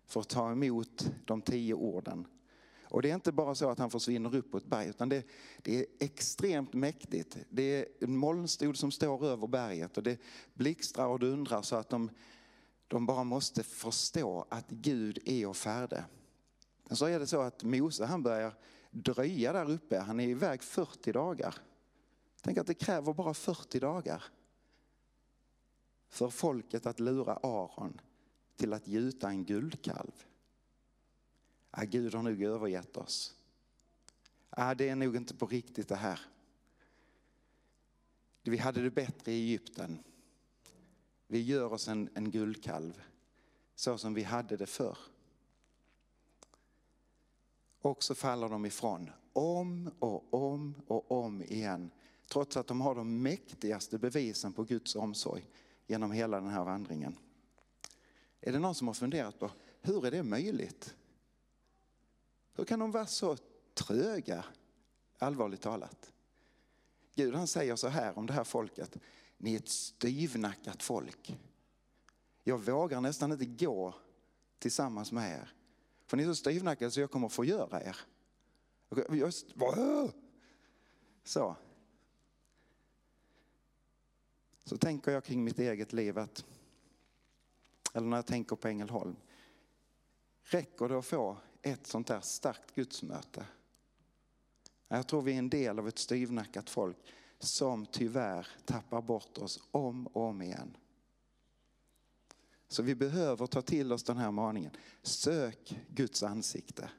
för 0.07 0.21
att 0.21 0.28
ta 0.28 0.52
emot 0.52 1.11
de 1.25 1.42
tio 1.42 1.75
orden. 1.75 2.26
Och 2.85 3.02
det 3.02 3.11
är 3.11 3.14
inte 3.14 3.33
bara 3.33 3.54
så 3.54 3.71
att 3.71 3.78
han 3.78 3.90
försvinner 3.90 4.37
upp 4.37 4.50
på 4.50 4.57
ett 4.57 4.66
berg, 4.66 4.88
utan 4.88 5.09
det, 5.09 5.26
det 5.62 5.78
är 5.78 5.87
extremt 5.99 6.73
mäktigt. 6.73 7.37
Det 7.50 7.62
är 7.62 7.87
en 8.00 8.16
molnstol 8.16 8.76
som 8.76 8.90
står 8.90 9.26
över 9.26 9.47
berget 9.47 9.97
och 9.97 10.02
det 10.02 10.21
blixtrar 10.54 11.07
och 11.07 11.19
dundrar 11.19 11.62
så 11.62 11.76
att 11.76 11.88
de, 11.88 12.11
de 12.88 13.07
bara 13.07 13.25
måste 13.25 13.62
förstå 13.62 14.47
att 14.49 14.71
Gud 14.71 15.19
är 15.25 15.47
och 15.47 15.57
färde. 15.57 16.04
Så 16.90 17.07
är 17.07 17.19
det 17.19 17.26
så 17.26 17.40
att 17.40 17.64
Mose 17.64 18.04
han 18.04 18.23
börjar 18.23 18.54
dröja 18.90 19.52
där 19.52 19.71
uppe. 19.71 19.99
Han 19.99 20.21
är 20.21 20.28
iväg 20.28 20.62
40 20.62 21.12
dagar. 21.12 21.54
Tänk 22.42 22.59
att 22.59 22.66
det 22.66 22.75
kräver 22.75 23.12
bara 23.12 23.35
40 23.35 23.80
dagar 23.80 24.25
för 26.11 26.31
folket 26.31 26.87
att 26.87 27.00
lura 27.00 27.35
Aron 27.35 28.00
till 28.57 28.73
att 28.73 28.88
gjuta 28.88 29.29
en 29.29 29.45
guldkalv. 29.45 30.25
Ja, 31.71 31.83
Gud 31.83 32.14
har 32.14 32.23
nog 32.23 32.43
övergett 32.43 32.97
oss. 32.97 33.35
Ja, 34.57 34.75
det 34.75 34.88
är 34.88 34.97
nog 34.97 35.17
inte 35.17 35.35
på 35.35 35.47
riktigt 35.47 35.88
det 35.88 35.97
här. 35.97 36.21
Vi 38.43 38.57
hade 38.57 38.83
det 38.83 38.90
bättre 38.90 39.33
i 39.33 39.35
Egypten. 39.35 40.02
Vi 41.26 41.43
gör 41.43 41.73
oss 41.73 41.88
en, 41.88 42.09
en 42.14 42.31
guldkalv 42.31 43.02
så 43.75 43.99
som 43.99 44.14
vi 44.14 44.23
hade 44.23 44.57
det 44.57 44.67
förr. 44.67 44.99
Och 47.81 48.02
så 48.02 48.14
faller 48.14 48.49
de 48.49 48.67
ifrån 48.67 49.11
om 49.33 49.90
och 49.99 50.35
om 50.35 50.75
och 50.87 51.11
om 51.11 51.43
igen. 51.43 51.90
Trots 52.29 52.57
att 52.57 52.67
de 52.67 52.81
har 52.81 52.95
de 52.95 53.23
mäktigaste 53.23 53.99
bevisen 53.99 54.52
på 54.52 54.64
Guds 54.64 54.97
omsorg 54.97 55.49
genom 55.91 56.13
hela 56.13 56.41
den 56.41 56.51
här 56.51 56.65
vandringen. 56.65 57.17
Är 58.41 58.53
det 58.53 58.59
någon 58.59 58.75
som 58.75 58.87
har 58.87 58.95
funderat 58.95 59.39
på 59.39 59.51
hur 59.81 60.07
är 60.07 60.11
det 60.11 60.23
möjligt? 60.23 60.95
Hur 62.53 62.65
kan 62.65 62.79
de 62.79 62.91
vara 62.91 63.07
så 63.07 63.37
tröga, 63.75 64.45
allvarligt 65.19 65.61
talat. 65.61 66.13
Gud 67.15 67.35
han 67.35 67.47
säger 67.47 67.77
så 67.77 67.89
här 67.89 68.19
om 68.19 68.27
det 68.27 68.33
här 68.33 68.45
folket, 68.45 68.97
ni 69.37 69.55
är 69.55 69.59
ett 69.59 69.69
styvnackat 69.69 70.83
folk. 70.83 71.39
Jag 72.45 72.59
vågar 72.59 73.01
nästan 73.01 73.33
inte 73.33 73.45
gå 73.45 73.95
tillsammans 74.59 75.13
med 75.13 75.33
er. 75.33 75.53
För 76.07 76.17
ni 76.17 76.23
är 76.23 76.27
så 76.27 76.35
styvnackade 76.35 76.91
så 76.91 77.01
jag 77.01 77.11
kommer 77.11 77.29
förgöra 77.29 77.83
er. 77.83 77.97
Så. 81.25 81.57
Så 84.64 84.76
tänker 84.76 85.12
jag 85.12 85.25
kring 85.25 85.45
mitt 85.45 85.59
eget 85.59 85.93
liv 85.93 86.19
att, 86.19 86.45
eller 87.95 88.07
när 88.07 88.17
jag 88.17 88.26
tänker 88.26 88.57
på 88.57 88.69
Ängelholm. 88.69 89.17
Räcker 90.43 90.88
det 90.88 90.99
att 90.99 91.07
få 91.07 91.37
ett 91.62 91.87
sånt 91.87 92.07
där 92.07 92.21
starkt 92.21 92.75
gudsmöte? 92.75 93.47
Jag 94.88 95.09
tror 95.09 95.23
vi 95.23 95.33
är 95.33 95.38
en 95.38 95.50
del 95.50 95.79
av 95.79 95.88
ett 95.88 95.99
styvnackat 95.99 96.71
folk 96.71 96.97
som 97.38 97.87
tyvärr 97.87 98.47
tappar 98.64 99.02
bort 99.02 99.38
oss 99.38 99.61
om 99.71 100.07
och 100.07 100.23
om 100.23 100.43
igen. 100.43 100.76
Så 102.69 102.83
vi 102.83 102.95
behöver 102.95 103.47
ta 103.47 103.62
till 103.62 103.93
oss 103.93 104.05
den 104.05 104.17
här 104.17 104.31
maningen. 104.31 104.71
Sök 105.02 105.75
Guds 105.88 106.23
ansikte. 106.23 106.90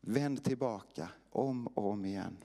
Vänd 0.00 0.44
tillbaka 0.44 1.08
om 1.30 1.66
och 1.66 1.90
om 1.90 2.04
igen. 2.04 2.44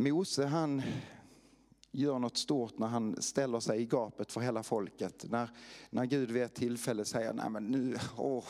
Mose 0.00 0.46
han 0.46 0.82
gör 1.92 2.18
något 2.18 2.36
stort 2.36 2.78
när 2.78 2.86
han 2.86 3.22
ställer 3.22 3.60
sig 3.60 3.80
i 3.80 3.86
gapet 3.86 4.32
för 4.32 4.40
hela 4.40 4.62
folket. 4.62 5.24
När, 5.30 5.50
när 5.90 6.04
Gud 6.04 6.30
vid 6.30 6.42
ett 6.42 6.54
tillfälle 6.54 7.04
säger, 7.04 7.32
nej 7.32 7.50
men 7.50 7.66
nu, 7.66 7.96
åh, 8.16 8.44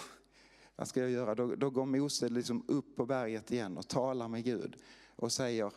vad 0.77 0.89
ska 0.89 1.01
jag 1.01 1.11
göra? 1.11 1.35
Då, 1.35 1.55
då 1.55 1.71
går 1.71 1.87
Mose 1.87 2.29
liksom 2.29 2.65
upp 2.69 2.97
på 2.97 3.07
berget 3.07 3.51
igen 3.51 3.79
och 3.79 3.89
talar 3.89 4.29
med 4.29 4.45
Gud 4.45 4.77
och 5.17 5.33
säger, 5.33 5.73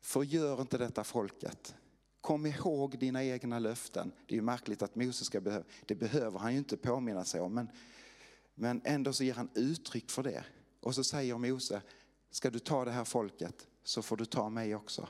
förgör 0.00 0.60
inte 0.60 0.78
detta 0.78 1.04
folket. 1.04 1.74
Kom 2.20 2.46
ihåg 2.46 2.98
dina 2.98 3.24
egna 3.24 3.58
löften. 3.58 4.12
Det 4.26 4.34
är 4.34 4.36
ju 4.36 4.42
märkligt 4.42 4.82
att 4.82 4.96
Mose 4.96 5.24
ska 5.24 5.40
behöva, 5.40 5.64
det 5.86 5.94
behöver 5.94 6.38
han 6.38 6.52
ju 6.52 6.58
inte 6.58 6.76
påminna 6.76 7.24
sig 7.24 7.40
om, 7.40 7.54
men, 7.54 7.68
men 8.54 8.80
ändå 8.84 9.12
så 9.12 9.24
ger 9.24 9.34
han 9.34 9.50
uttryck 9.54 10.10
för 10.10 10.22
det. 10.22 10.44
Och 10.80 10.94
så 10.94 11.04
säger 11.04 11.38
Mose, 11.38 11.82
ska 12.30 12.50
du 12.50 12.58
ta 12.58 12.84
det 12.84 12.90
här 12.90 13.04
folket 13.04 13.68
så 13.82 14.02
får 14.02 14.16
du 14.16 14.24
ta 14.24 14.48
mig 14.48 14.74
också. 14.74 15.08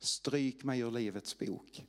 Stryk 0.00 0.64
mig 0.64 0.80
ur 0.80 0.90
livets 0.90 1.38
bok. 1.38 1.86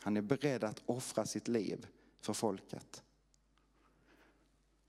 Han 0.00 0.16
är 0.16 0.22
beredd 0.22 0.64
att 0.64 0.82
offra 0.86 1.26
sitt 1.26 1.48
liv 1.48 1.86
för 2.20 2.32
folket. 2.32 3.02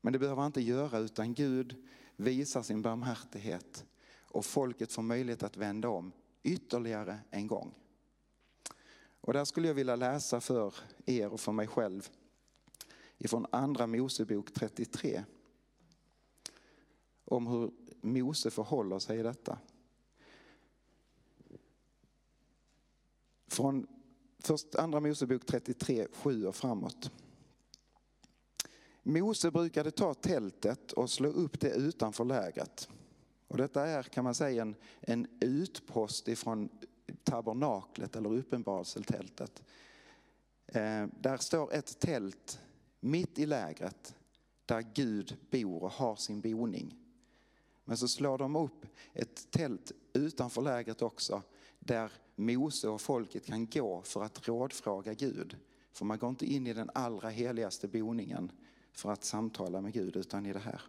Men 0.01 0.13
det 0.13 0.19
behöver 0.19 0.41
han 0.41 0.49
inte 0.49 0.61
göra 0.61 0.97
utan 0.97 1.33
Gud 1.33 1.87
visar 2.15 2.61
sin 2.63 2.81
barmhärtighet 2.81 3.85
och 4.21 4.45
folket 4.45 4.91
får 4.91 5.01
möjlighet 5.01 5.43
att 5.43 5.57
vända 5.57 5.89
om 5.89 6.11
ytterligare 6.43 7.19
en 7.29 7.47
gång. 7.47 7.73
Och 9.21 9.33
där 9.33 9.45
skulle 9.45 9.67
jag 9.67 9.75
vilja 9.75 9.95
läsa 9.95 10.41
för 10.41 10.73
er 11.05 11.29
och 11.29 11.39
för 11.39 11.51
mig 11.51 11.67
själv 11.67 12.09
ifrån 13.17 13.45
andra 13.51 13.87
Mosebok 13.87 14.53
33 14.53 15.23
om 17.25 17.47
hur 17.47 17.71
Mose 18.01 18.51
förhåller 18.51 18.99
sig 18.99 19.19
i 19.19 19.23
detta. 19.23 19.59
Från 23.59 23.87
först 24.39 24.75
andra 24.75 24.99
Mosebok 24.99 25.45
33, 25.45 26.07
7 26.11 26.45
och 26.45 26.55
framåt. 26.55 27.11
Mose 29.03 29.51
brukade 29.51 29.91
ta 29.91 30.13
tältet 30.13 30.91
och 30.91 31.09
slå 31.09 31.29
upp 31.29 31.59
det 31.59 31.69
utanför 31.69 32.25
lägret. 32.25 32.89
Och 33.47 33.57
detta 33.57 33.87
är 33.87 34.03
kan 34.03 34.23
man 34.23 34.35
säga 34.35 34.61
en, 34.61 34.75
en 34.99 35.27
utpost 35.41 36.27
ifrån 36.27 36.69
tabernaklet 37.23 38.15
eller 38.15 38.33
uppenbarelsetältet. 38.33 39.63
Eh, 40.65 41.05
där 41.19 41.37
står 41.37 41.73
ett 41.73 41.99
tält 41.99 42.59
mitt 42.99 43.39
i 43.39 43.45
lägret 43.45 44.15
där 44.65 44.85
Gud 44.93 45.37
bor 45.51 45.83
och 45.83 45.91
har 45.91 46.15
sin 46.15 46.41
boning. 46.41 46.95
Men 47.85 47.97
så 47.97 48.07
slår 48.07 48.37
de 48.37 48.55
upp 48.55 48.85
ett 49.13 49.51
tält 49.51 49.91
utanför 50.13 50.61
lägret 50.61 51.01
också 51.01 51.43
där 51.79 52.12
Mose 52.36 52.88
och 52.89 53.01
folket 53.01 53.45
kan 53.45 53.65
gå 53.65 54.01
för 54.01 54.24
att 54.24 54.48
rådfråga 54.48 55.13
Gud. 55.13 55.57
För 55.91 56.05
man 56.05 56.17
går 56.17 56.29
inte 56.29 56.45
in 56.45 56.67
i 56.67 56.74
den 56.74 56.89
allra 56.93 57.29
heligaste 57.29 57.88
boningen 57.88 58.51
för 58.91 59.12
att 59.12 59.24
samtala 59.24 59.81
med 59.81 59.93
Gud 59.93 60.15
utan 60.15 60.45
i 60.45 60.53
det 60.53 60.59
här. 60.59 60.81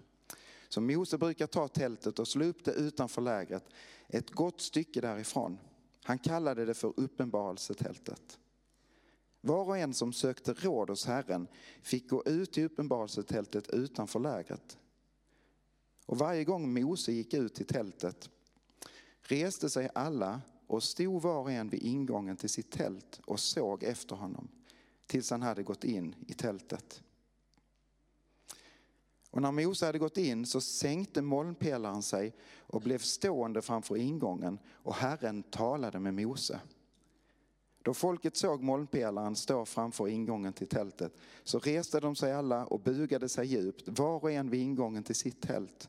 Så 0.68 0.80
Mose 0.80 1.18
brukar 1.18 1.46
ta 1.46 1.68
tältet 1.68 2.18
och 2.18 2.28
slå 2.28 2.44
upp 2.44 2.64
det 2.64 2.72
utanför 2.72 3.22
lägret 3.22 3.64
ett 4.08 4.30
gott 4.30 4.60
stycke 4.60 5.00
därifrån. 5.00 5.58
Han 6.02 6.18
kallade 6.18 6.64
det 6.64 6.74
för 6.74 6.92
uppenbarelsetältet. 6.96 8.38
Var 9.40 9.64
och 9.64 9.78
en 9.78 9.94
som 9.94 10.12
sökte 10.12 10.52
råd 10.52 10.90
hos 10.90 11.06
Herren 11.06 11.48
fick 11.82 12.08
gå 12.10 12.24
ut 12.24 12.58
i 12.58 12.64
uppenbarelsetältet 12.64 13.70
utanför 13.70 14.20
lägret. 14.20 14.78
Och 16.06 16.18
varje 16.18 16.44
gång 16.44 16.74
Mose 16.74 17.12
gick 17.12 17.34
ut 17.34 17.54
till 17.54 17.66
tältet 17.66 18.30
reste 19.22 19.70
sig 19.70 19.90
alla 19.94 20.40
och 20.70 20.82
stod 20.82 21.22
var 21.22 21.40
och 21.40 21.50
en 21.50 21.68
vid 21.68 21.82
ingången 21.82 22.36
till 22.36 22.48
sitt 22.48 22.70
tält 22.70 23.20
och 23.24 23.40
såg 23.40 23.82
efter 23.82 24.16
honom 24.16 24.48
tills 25.06 25.30
han 25.30 25.42
hade 25.42 25.62
gått 25.62 25.84
in 25.84 26.14
i 26.26 26.32
tältet. 26.32 27.02
Och 29.30 29.42
när 29.42 29.52
Mose 29.52 29.86
hade 29.86 29.98
gått 29.98 30.16
in 30.16 30.46
så 30.46 30.60
sänkte 30.60 31.22
molnpelaren 31.22 32.02
sig 32.02 32.34
och 32.58 32.80
blev 32.80 32.98
stående 32.98 33.62
framför 33.62 33.96
ingången 33.96 34.58
och 34.72 34.94
Herren 34.94 35.42
talade 35.42 36.00
med 36.00 36.14
Mose. 36.14 36.60
Då 37.82 37.94
folket 37.94 38.36
såg 38.36 38.62
molnpelaren 38.62 39.36
stå 39.36 39.64
framför 39.64 40.08
ingången 40.08 40.52
till 40.52 40.68
tältet 40.68 41.12
så 41.44 41.58
reste 41.58 42.00
de 42.00 42.16
sig 42.16 42.32
alla 42.32 42.66
och 42.66 42.80
bugade 42.80 43.28
sig 43.28 43.46
djupt, 43.46 43.88
var 43.88 44.22
och 44.22 44.30
en 44.30 44.50
vid 44.50 44.60
ingången 44.60 45.02
till 45.02 45.14
sitt 45.14 45.42
tält. 45.42 45.88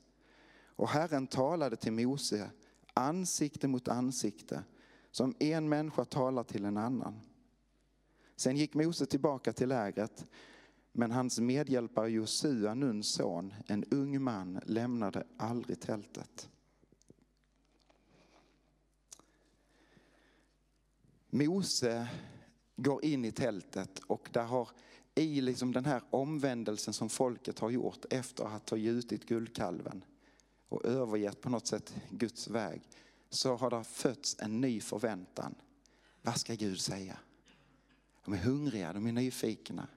Och 0.75 0.89
Herren 0.89 1.27
talade 1.27 1.75
till 1.75 1.93
Mose 1.93 2.49
ansikte 2.93 3.67
mot 3.67 3.87
ansikte, 3.87 4.63
som 5.11 5.35
en 5.39 5.69
människa 5.69 6.05
talar 6.05 6.43
till 6.43 6.65
en 6.65 6.77
annan. 6.77 7.21
Sen 8.35 8.57
gick 8.57 8.73
Mose 8.73 9.05
tillbaka 9.05 9.53
till 9.53 9.69
lägret 9.69 10.25
men 10.91 11.11
hans 11.11 11.39
medhjälpare 11.39 12.09
Josua, 12.09 12.73
Nuns 12.73 13.13
son, 13.13 13.53
en 13.67 13.83
ung 13.83 14.21
man, 14.21 14.59
lämnade 14.65 15.23
aldrig 15.37 15.79
tältet. 15.79 16.49
Mose 21.29 22.07
går 22.75 23.05
in 23.05 23.25
i 23.25 23.31
tältet 23.31 23.99
och 23.99 24.29
där 24.31 24.43
har 24.43 24.69
i 25.15 25.41
liksom 25.41 25.71
den 25.71 25.85
här 25.85 26.03
omvändelsen 26.09 26.93
som 26.93 27.09
folket 27.09 27.59
har 27.59 27.69
gjort 27.69 28.05
efter 28.09 28.43
att 28.43 28.69
ha 28.69 28.77
gjutit 28.77 29.25
guldkalven 29.25 30.03
och 30.71 30.85
övergett 30.85 31.41
på 31.41 31.49
något 31.49 31.67
sätt 31.67 31.93
Guds 32.09 32.47
väg 32.47 32.81
så 33.29 33.55
har 33.55 33.69
det 33.69 33.83
fötts 33.83 34.35
en 34.39 34.61
ny 34.61 34.81
förväntan. 34.81 35.55
Vad 36.21 36.39
ska 36.39 36.53
Gud 36.53 36.79
säga? 36.79 37.17
De 38.25 38.33
är 38.33 38.37
hungriga, 38.37 38.93
de 38.93 39.07
är 39.07 39.11
nyfikna. 39.11 39.87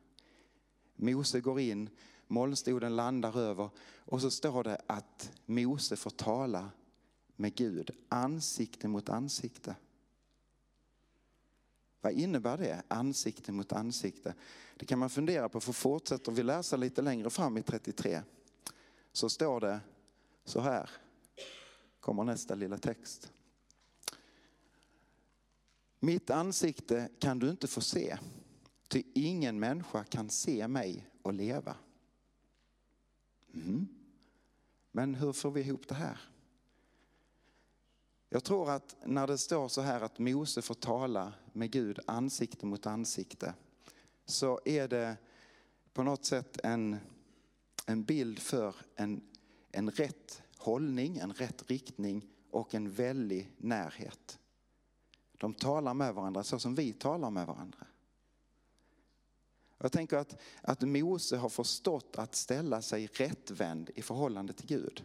Mose 0.97 1.41
går 1.41 1.61
in, 1.61 1.91
molnstoden 2.27 2.97
landar 2.97 3.39
över 3.39 3.71
och 3.97 4.21
så 4.21 4.31
står 4.31 4.65
det 4.65 4.81
att 4.87 5.31
Mose 5.47 5.97
får 5.97 6.11
tala 6.11 6.71
med 7.37 7.55
Gud 7.55 7.91
ansikte 8.09 8.89
mot 8.89 9.09
ansikte. 9.09 9.77
Vad 12.01 12.13
innebär 12.13 12.59
det, 12.59 12.83
ansikte 12.89 13.53
mot 13.53 13.73
ansikte? 13.73 14.35
Det 14.77 14.87
kan 14.87 14.99
man 14.99 15.11
fundera 15.11 15.49
på, 15.49 15.61
för 15.61 15.73
fortsätter 15.73 16.33
vi 16.33 16.43
läsa 16.43 16.77
lite 16.77 17.03
längre 17.03 17.31
fram 17.31 17.59
i 17.59 17.63
33 17.63 18.23
så 19.13 19.29
står 19.29 19.61
det 19.61 19.81
så 20.45 20.61
här, 20.61 20.91
kommer 22.01 22.25
nästa 22.25 22.55
lilla 22.55 22.79
text. 22.79 23.33
Mitt 26.01 26.31
ansikte 26.31 27.09
kan 27.19 27.39
du 27.39 27.51
inte 27.51 27.67
få 27.69 27.81
se 27.81 28.19
Ty 28.89 29.03
ingen 29.15 29.61
människa 29.61 30.05
kan 30.05 30.31
se 30.31 30.69
mig 30.69 31.11
och 31.23 31.33
leva. 31.33 31.77
Mm. 33.55 33.89
Men 34.93 35.15
hur 35.15 35.33
får 35.33 35.51
vi 35.51 35.61
ihop 35.61 35.89
det 35.89 35.95
här? 35.95 36.21
Jag 38.29 38.45
tror 38.45 38.71
att 38.71 38.97
när 39.05 39.27
det 39.27 39.39
står 39.39 39.69
så 39.69 39.81
här 39.81 40.01
att 40.01 40.19
Mose 40.19 40.63
får 40.63 40.75
tala 40.75 41.33
med 41.53 41.71
Gud 41.71 41.99
ansikte 42.07 42.67
mot 42.67 42.87
ansikte 42.87 43.55
så 44.25 44.61
är 44.65 44.89
det 44.89 45.17
på 45.93 46.03
något 46.03 46.25
sätt 46.25 46.61
en, 46.65 46.97
en 47.87 48.05
bild 48.05 48.39
för 48.39 48.77
en, 48.97 49.23
en 49.75 49.91
rätt 49.91 50.43
hållning, 50.59 51.19
en 51.19 51.33
rätt 51.33 51.71
riktning 51.71 52.29
och 52.51 52.75
en 52.75 52.91
väldig 52.91 53.51
närhet. 53.57 54.39
De 55.39 55.55
talar 55.55 55.95
med 55.95 56.15
varandra 56.15 56.43
så 56.43 56.59
som 56.59 56.75
vi 56.75 56.93
talar 56.93 57.31
med 57.31 57.47
varandra. 57.47 57.87
Jag 59.79 59.93
tänker 59.93 60.17
att, 60.17 60.41
att 60.63 60.81
Mose 60.81 61.37
har 61.37 61.49
förstått 61.49 62.19
att 62.19 62.35
ställa 62.35 62.83
sig 62.83 63.07
rättvänd 63.07 63.91
i 63.95 64.03
förhållande 64.03 64.53
till 64.53 64.67
Gud. 64.67 65.05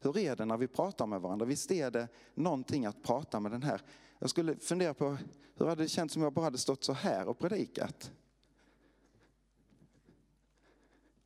Hur 0.00 0.18
är 0.18 0.36
det 0.36 0.44
när 0.44 0.56
vi 0.56 0.66
pratar 0.66 1.06
med 1.06 1.20
varandra? 1.20 1.46
Visst 1.46 1.70
är 1.70 1.90
det 1.90 2.08
någonting 2.34 2.86
att 2.86 3.02
prata 3.02 3.40
med 3.40 3.52
den 3.52 3.62
här. 3.62 3.80
Jag 4.18 4.30
skulle 4.30 4.56
fundera 4.56 4.94
på 4.94 5.18
hur 5.54 5.66
hade 5.66 5.82
det 5.82 5.88
känts 5.88 6.16
om 6.16 6.22
jag 6.22 6.32
bara 6.32 6.44
hade 6.44 6.58
stått 6.58 6.84
så 6.84 6.92
här 6.92 7.28
och 7.28 7.38
predikat? 7.38 8.12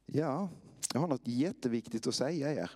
Ja, 0.07 0.49
jag 0.93 1.01
har 1.01 1.09
något 1.09 1.29
jätteviktigt 1.29 2.07
att 2.07 2.15
säga 2.15 2.53
er. 2.53 2.71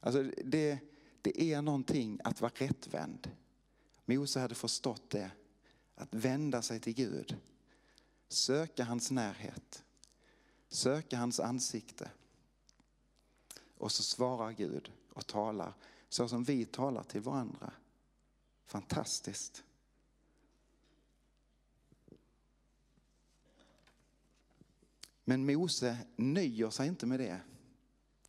Alltså 0.00 0.22
det, 0.44 0.78
det 1.22 1.42
är 1.42 1.62
någonting 1.62 2.20
att 2.24 2.40
vara 2.40 2.52
rättvänd. 2.54 3.30
Mose 4.04 4.40
hade 4.40 4.54
förstått 4.54 5.10
det. 5.10 5.30
Att 5.94 6.14
vända 6.14 6.62
sig 6.62 6.80
till 6.80 6.94
Gud. 6.94 7.36
Söka 8.28 8.84
hans 8.84 9.10
närhet. 9.10 9.84
Söka 10.68 11.16
hans 11.16 11.40
ansikte. 11.40 12.10
Och 13.78 13.92
så 13.92 14.02
svarar 14.02 14.52
Gud 14.52 14.92
och 15.08 15.26
talar 15.26 15.74
så 16.08 16.28
som 16.28 16.44
vi 16.44 16.64
talar 16.64 17.02
till 17.02 17.20
varandra. 17.20 17.72
Fantastiskt. 18.66 19.64
Men 25.24 25.46
Mose 25.46 25.98
nöjer 26.16 26.70
sig 26.70 26.88
inte 26.88 27.06
med 27.06 27.20
det. 27.20 27.40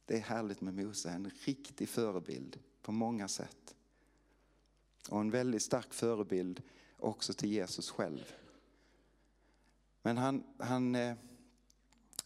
Det 0.05 0.15
är 0.15 0.21
härligt 0.21 0.61
med 0.61 0.73
Mose, 0.73 1.09
en 1.09 1.31
riktig 1.45 1.89
förebild 1.89 2.59
på 2.81 2.91
många 2.91 3.27
sätt. 3.27 3.75
Och 5.09 5.21
en 5.21 5.31
väldigt 5.31 5.61
stark 5.61 5.93
förebild 5.93 6.61
också 6.97 7.33
till 7.33 7.51
Jesus 7.51 7.89
själv. 7.89 8.33
Men 10.01 10.17
han, 10.17 10.43
han, 10.57 10.95
eh, 10.95 11.15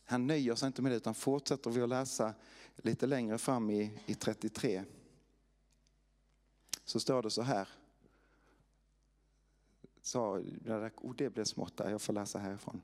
han 0.03 0.27
nöjer 0.27 0.55
sig 0.55 0.67
inte 0.67 0.81
med 0.81 0.91
det 0.91 0.95
utan 0.95 1.15
fortsätter 1.15 1.71
vi 1.71 1.81
att 1.81 1.89
läsa 1.89 2.33
lite 2.75 3.07
längre 3.07 3.37
fram 3.37 3.69
i, 3.69 3.99
i 4.05 4.15
33. 4.15 4.83
Så 6.85 6.99
står 6.99 7.23
det 7.23 7.31
så 7.31 7.41
här. 7.41 7.69
Så, 10.01 10.43
oh, 11.01 11.15
det 11.15 11.29
blev 11.29 11.43
smått 11.43 11.77
där, 11.77 11.89
jag 11.89 12.01
får 12.01 12.13
läsa 12.13 12.39
härifrån. 12.39 12.81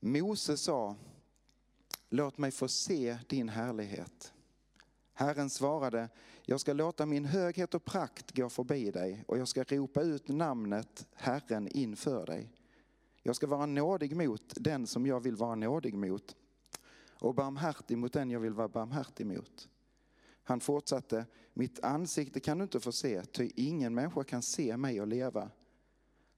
Mose 0.00 0.56
sa, 0.56 0.96
låt 2.08 2.38
mig 2.38 2.50
få 2.50 2.68
se 2.68 3.18
din 3.28 3.48
härlighet. 3.48 4.32
Herren 5.14 5.50
svarade, 5.50 6.08
jag 6.42 6.60
ska 6.60 6.72
låta 6.72 7.06
min 7.06 7.24
höghet 7.24 7.74
och 7.74 7.84
prakt 7.84 8.36
gå 8.36 8.48
förbi 8.48 8.90
dig 8.90 9.24
och 9.28 9.38
jag 9.38 9.48
ska 9.48 9.62
ropa 9.62 10.02
ut 10.02 10.28
namnet 10.28 11.06
Herren 11.14 11.68
inför 11.68 12.26
dig. 12.26 12.52
Jag 13.22 13.36
ska 13.36 13.46
vara 13.46 13.66
nådig 13.66 14.16
mot 14.16 14.52
den 14.56 14.86
som 14.86 15.06
jag 15.06 15.20
vill 15.20 15.36
vara 15.36 15.54
nådig 15.54 15.94
mot 15.94 16.36
och 17.20 17.34
barmhärtig 17.34 17.98
mot 17.98 18.12
den 18.12 18.30
jag 18.30 18.40
vill 18.40 18.54
vara 18.54 18.68
barmhärtig 18.68 19.26
mot. 19.26 19.68
Han 20.42 20.60
fortsatte, 20.60 21.26
mitt 21.54 21.84
ansikte 21.84 22.40
kan 22.40 22.58
du 22.58 22.62
inte 22.62 22.80
få 22.80 22.92
se, 22.92 23.22
ty 23.22 23.50
ingen 23.56 23.94
människa 23.94 24.24
kan 24.24 24.42
se 24.42 24.76
mig 24.76 25.00
och 25.00 25.06
leva. 25.06 25.50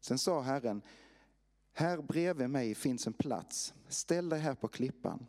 Sen 0.00 0.18
sa 0.18 0.40
Herren, 0.40 0.82
här 1.80 2.02
bredvid 2.02 2.50
mig 2.50 2.74
finns 2.74 3.06
en 3.06 3.12
plats, 3.12 3.74
ställ 3.88 4.28
dig 4.28 4.40
här 4.40 4.54
på 4.54 4.68
klippan. 4.68 5.26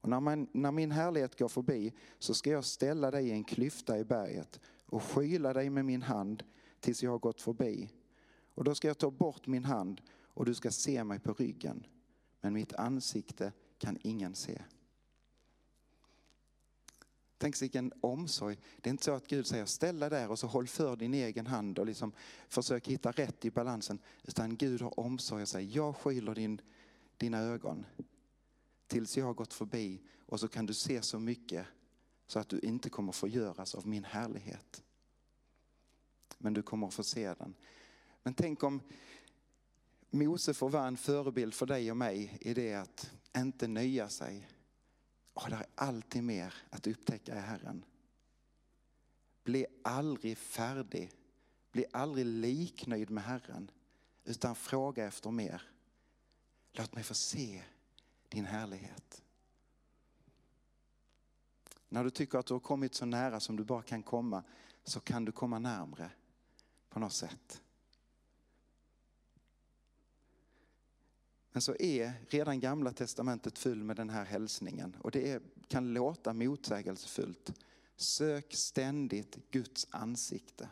Och 0.00 0.08
när, 0.08 0.20
man, 0.20 0.48
när 0.52 0.72
min 0.72 0.90
härlighet 0.90 1.38
går 1.38 1.48
förbi 1.48 1.92
så 2.18 2.34
ska 2.34 2.50
jag 2.50 2.64
ställa 2.64 3.10
dig 3.10 3.28
i 3.28 3.30
en 3.30 3.44
klyfta 3.44 3.98
i 3.98 4.04
berget 4.04 4.60
och 4.86 5.02
skyla 5.02 5.52
dig 5.52 5.70
med 5.70 5.84
min 5.84 6.02
hand 6.02 6.42
tills 6.80 7.02
jag 7.02 7.10
har 7.10 7.18
gått 7.18 7.42
förbi. 7.42 7.90
Och 8.54 8.64
då 8.64 8.74
ska 8.74 8.88
jag 8.88 8.98
ta 8.98 9.10
bort 9.10 9.46
min 9.46 9.64
hand 9.64 10.00
och 10.34 10.44
du 10.44 10.54
ska 10.54 10.70
se 10.70 11.04
mig 11.04 11.18
på 11.18 11.32
ryggen. 11.32 11.86
Men 12.40 12.52
mitt 12.52 12.72
ansikte 12.72 13.52
kan 13.78 13.98
ingen 14.02 14.34
se. 14.34 14.62
Tänk 17.38 17.62
vilken 17.62 17.92
omsorg. 18.00 18.58
Det 18.80 18.88
är 18.88 18.90
inte 18.90 19.04
så 19.04 19.12
att 19.12 19.26
Gud 19.26 19.46
säger 19.46 19.66
ställ 19.66 19.98
dig 19.98 20.10
där 20.10 20.30
och 20.30 20.38
så 20.38 20.46
håll 20.46 20.66
för 20.66 20.96
din 20.96 21.14
egen 21.14 21.46
hand 21.46 21.78
och 21.78 21.86
liksom 21.86 22.12
försök 22.48 22.88
hitta 22.88 23.10
rätt 23.10 23.44
i 23.44 23.50
balansen. 23.50 23.98
Utan 24.24 24.56
Gud 24.56 24.82
har 24.82 25.00
omsorg 25.00 25.42
och 25.42 25.48
säger 25.48 25.76
jag 25.76 25.96
skyller 25.96 26.34
din, 26.34 26.60
dina 27.16 27.38
ögon 27.38 27.86
tills 28.86 29.16
jag 29.16 29.24
har 29.24 29.34
gått 29.34 29.52
förbi 29.52 30.02
och 30.26 30.40
så 30.40 30.48
kan 30.48 30.66
du 30.66 30.74
se 30.74 31.02
så 31.02 31.18
mycket 31.18 31.66
så 32.26 32.38
att 32.38 32.48
du 32.48 32.58
inte 32.58 32.90
kommer 32.90 33.12
förgöras 33.12 33.74
av 33.74 33.86
min 33.86 34.04
härlighet. 34.04 34.82
Men 36.38 36.54
du 36.54 36.62
kommer 36.62 36.86
att 36.86 36.94
få 36.94 37.02
se 37.02 37.34
den. 37.34 37.54
Men 38.22 38.34
tänk 38.34 38.62
om 38.62 38.80
Mose 40.10 40.54
får 40.54 40.70
vara 40.70 40.86
en 40.86 40.96
förebild 40.96 41.54
för 41.54 41.66
dig 41.66 41.90
och 41.90 41.96
mig 41.96 42.38
i 42.40 42.54
det 42.54 42.74
att 42.74 43.10
inte 43.36 43.68
nöja 43.68 44.08
sig. 44.08 44.48
Oh, 45.36 45.48
det 45.48 45.56
är 45.56 45.66
alltid 45.74 46.24
mer 46.24 46.54
att 46.70 46.86
upptäcka 46.86 47.36
i 47.36 47.40
Herren. 47.40 47.84
Bli 49.44 49.66
aldrig 49.84 50.38
färdig. 50.38 51.12
Bli 51.72 51.84
aldrig 51.92 52.26
liknöjd 52.26 53.10
med 53.10 53.24
Herren. 53.24 53.70
Utan 54.24 54.54
fråga 54.54 55.06
efter 55.06 55.30
mer. 55.30 55.62
Låt 56.72 56.94
mig 56.94 57.04
få 57.04 57.14
se 57.14 57.62
din 58.28 58.44
härlighet. 58.44 59.22
När 61.88 62.04
du 62.04 62.10
tycker 62.10 62.38
att 62.38 62.46
du 62.46 62.54
har 62.54 62.60
kommit 62.60 62.94
så 62.94 63.06
nära 63.06 63.40
som 63.40 63.56
du 63.56 63.64
bara 63.64 63.82
kan 63.82 64.02
komma 64.02 64.44
så 64.84 65.00
kan 65.00 65.24
du 65.24 65.32
komma 65.32 65.58
närmre 65.58 66.10
på 66.88 66.98
något 67.00 67.12
sätt. 67.12 67.62
Men 71.56 71.60
så 71.62 71.76
är 71.78 72.12
redan 72.28 72.60
gamla 72.60 72.92
testamentet 72.92 73.58
full 73.58 73.84
med 73.84 73.96
den 73.96 74.10
här 74.10 74.24
hälsningen 74.24 74.96
och 75.00 75.10
det 75.10 75.30
är, 75.30 75.40
kan 75.68 75.92
låta 75.92 76.32
motsägelsefullt. 76.32 77.52
Sök 77.96 78.54
ständigt 78.54 79.38
Guds 79.50 79.86
ansikte. 79.90 80.68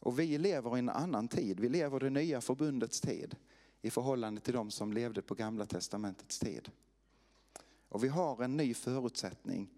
Och 0.00 0.18
vi 0.18 0.38
lever 0.38 0.76
i 0.76 0.78
en 0.78 0.88
annan 0.88 1.28
tid, 1.28 1.60
vi 1.60 1.68
lever 1.68 2.00
det 2.00 2.10
nya 2.10 2.40
förbundets 2.40 3.00
tid 3.00 3.36
i 3.82 3.90
förhållande 3.90 4.40
till 4.40 4.54
de 4.54 4.70
som 4.70 4.92
levde 4.92 5.22
på 5.22 5.34
gamla 5.34 5.66
testamentets 5.66 6.38
tid. 6.38 6.70
Och 7.88 8.04
vi 8.04 8.08
har 8.08 8.42
en 8.42 8.56
ny 8.56 8.74
förutsättning 8.74 9.70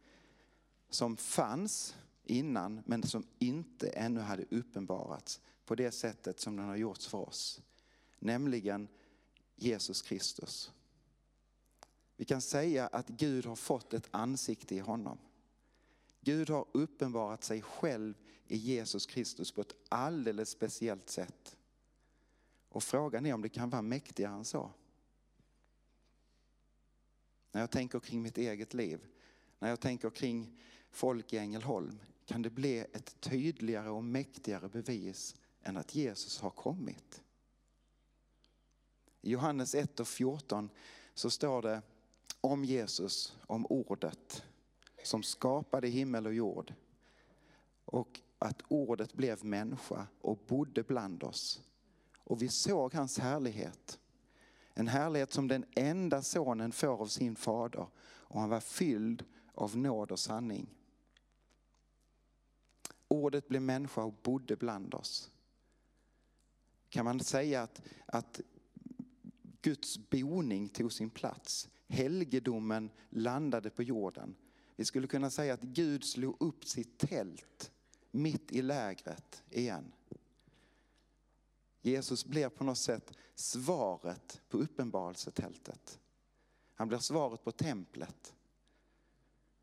som 0.91 1.17
fanns 1.17 1.97
innan 2.25 2.83
men 2.87 3.03
som 3.03 3.27
inte 3.39 3.89
ännu 3.89 4.21
hade 4.21 4.45
uppenbarats 4.51 5.41
på 5.65 5.75
det 5.75 5.91
sättet 5.91 6.41
som 6.41 6.57
den 6.57 6.67
har 6.67 6.77
gjorts 6.77 7.07
för 7.07 7.29
oss. 7.29 7.63
Nämligen 8.19 8.89
Jesus 9.57 10.03
Kristus. 10.03 10.73
Vi 12.17 12.25
kan 12.25 12.41
säga 12.41 12.87
att 12.87 13.09
Gud 13.09 13.47
har 13.47 13.57
fått 13.57 13.95
ett 13.95 14.09
ansikte 14.11 14.75
i 14.75 14.79
honom. 14.79 15.19
Gud 16.21 16.51
har 16.51 16.67
uppenbarat 16.73 17.45
sig 17.45 17.63
själv 17.63 18.15
i 18.47 18.57
Jesus 18.57 19.07
Kristus 19.07 19.53
på 19.53 19.61
ett 19.61 19.75
alldeles 19.89 20.51
speciellt 20.51 21.11
sätt. 21.11 21.57
Och 22.69 22.83
frågan 22.83 23.27
är 23.27 23.35
om 23.35 23.43
det 23.43 23.49
kan 23.49 23.71
vara 23.71 23.83
mäktigare 23.83 24.35
än 24.35 24.45
så. 24.45 24.71
När 27.53 27.61
jag 27.61 27.71
tänker 27.71 28.01
kring 28.01 28.23
mitt 28.23 28.39
eget 28.39 28.75
liv, 28.75 29.07
när 29.59 29.69
jag 29.69 29.81
tänker 29.81 30.11
kring 30.11 30.61
folk 30.91 31.33
i 31.33 31.39
Ängelholm, 31.39 31.99
kan 32.25 32.43
det 32.43 32.51
bli 32.51 32.79
ett 32.79 33.21
tydligare 33.21 33.89
och 33.89 34.05
mäktigare 34.05 34.69
bevis 34.69 35.37
än 35.63 35.77
att 35.77 35.95
Jesus 35.95 36.41
har 36.41 36.51
kommit. 36.51 37.23
I 39.27 39.31
Johannes 39.31 39.75
1 39.75 40.01
och 40.01 40.09
14 40.09 40.71
så 41.15 41.31
står 41.31 41.63
det 41.63 41.83
om 42.41 42.65
Jesus, 42.65 43.37
om 43.47 43.67
ordet 43.67 44.45
som 45.03 45.23
skapade 45.23 45.89
himmel 45.89 46.27
och 46.27 46.35
jord. 46.35 46.75
Och 47.85 48.21
att 48.39 48.63
ordet 48.69 49.15
blev 49.15 49.45
människa 49.45 50.07
och 50.21 50.39
bodde 50.47 50.83
bland 50.83 51.23
oss. 51.25 51.63
Och 52.19 52.43
vi 52.43 52.49
såg 52.49 52.95
hans 52.95 53.19
härlighet. 53.19 53.99
En 54.75 54.89
härlighet 54.89 55.33
som 55.33 55.49
den 55.49 55.65
enda 55.77 56.23
sonen 56.23 56.73
får 56.73 57.01
av 57.01 57.07
sin 57.07 57.37
fader. 57.37 57.87
Och 58.05 58.41
han 58.41 58.51
var 58.51 58.61
fylld 58.61 59.25
av 59.55 59.77
nåd 59.77 60.13
och 60.13 60.19
sanning. 60.19 60.67
Ordet 63.09 63.49
blev 63.49 63.63
människa 63.63 64.03
och 64.03 64.15
bodde 64.23 64.57
bland 64.57 64.95
oss. 64.95 65.31
Kan 66.89 67.05
man 67.05 67.21
säga 67.21 67.63
att, 67.63 67.83
att 68.07 68.41
Guds 69.67 69.99
boning 70.11 70.69
tog 70.69 70.93
sin 70.93 71.11
plats. 71.11 71.69
Helgedomen 71.89 72.91
landade 73.11 73.71
på 73.71 73.83
jorden. 73.83 74.37
Vi 74.77 74.85
skulle 74.85 75.07
kunna 75.07 75.31
säga 75.31 75.55
att 75.55 75.63
Gud 75.63 76.05
slog 76.05 76.37
upp 76.43 76.65
sitt 76.65 76.99
tält 76.99 77.73
mitt 78.11 78.53
i 78.53 78.63
lägret 78.63 79.43
igen. 79.51 79.93
Jesus 81.83 82.25
blir 82.25 82.49
på 82.49 82.65
något 82.65 82.79
sätt 82.79 83.13
svaret 83.35 84.41
på 84.49 84.59
uppenbarelsetältet. 84.59 85.99
Han 86.75 86.89
blir 86.89 86.99
svaret 86.99 87.45
på 87.45 87.53
templet. 87.53 88.35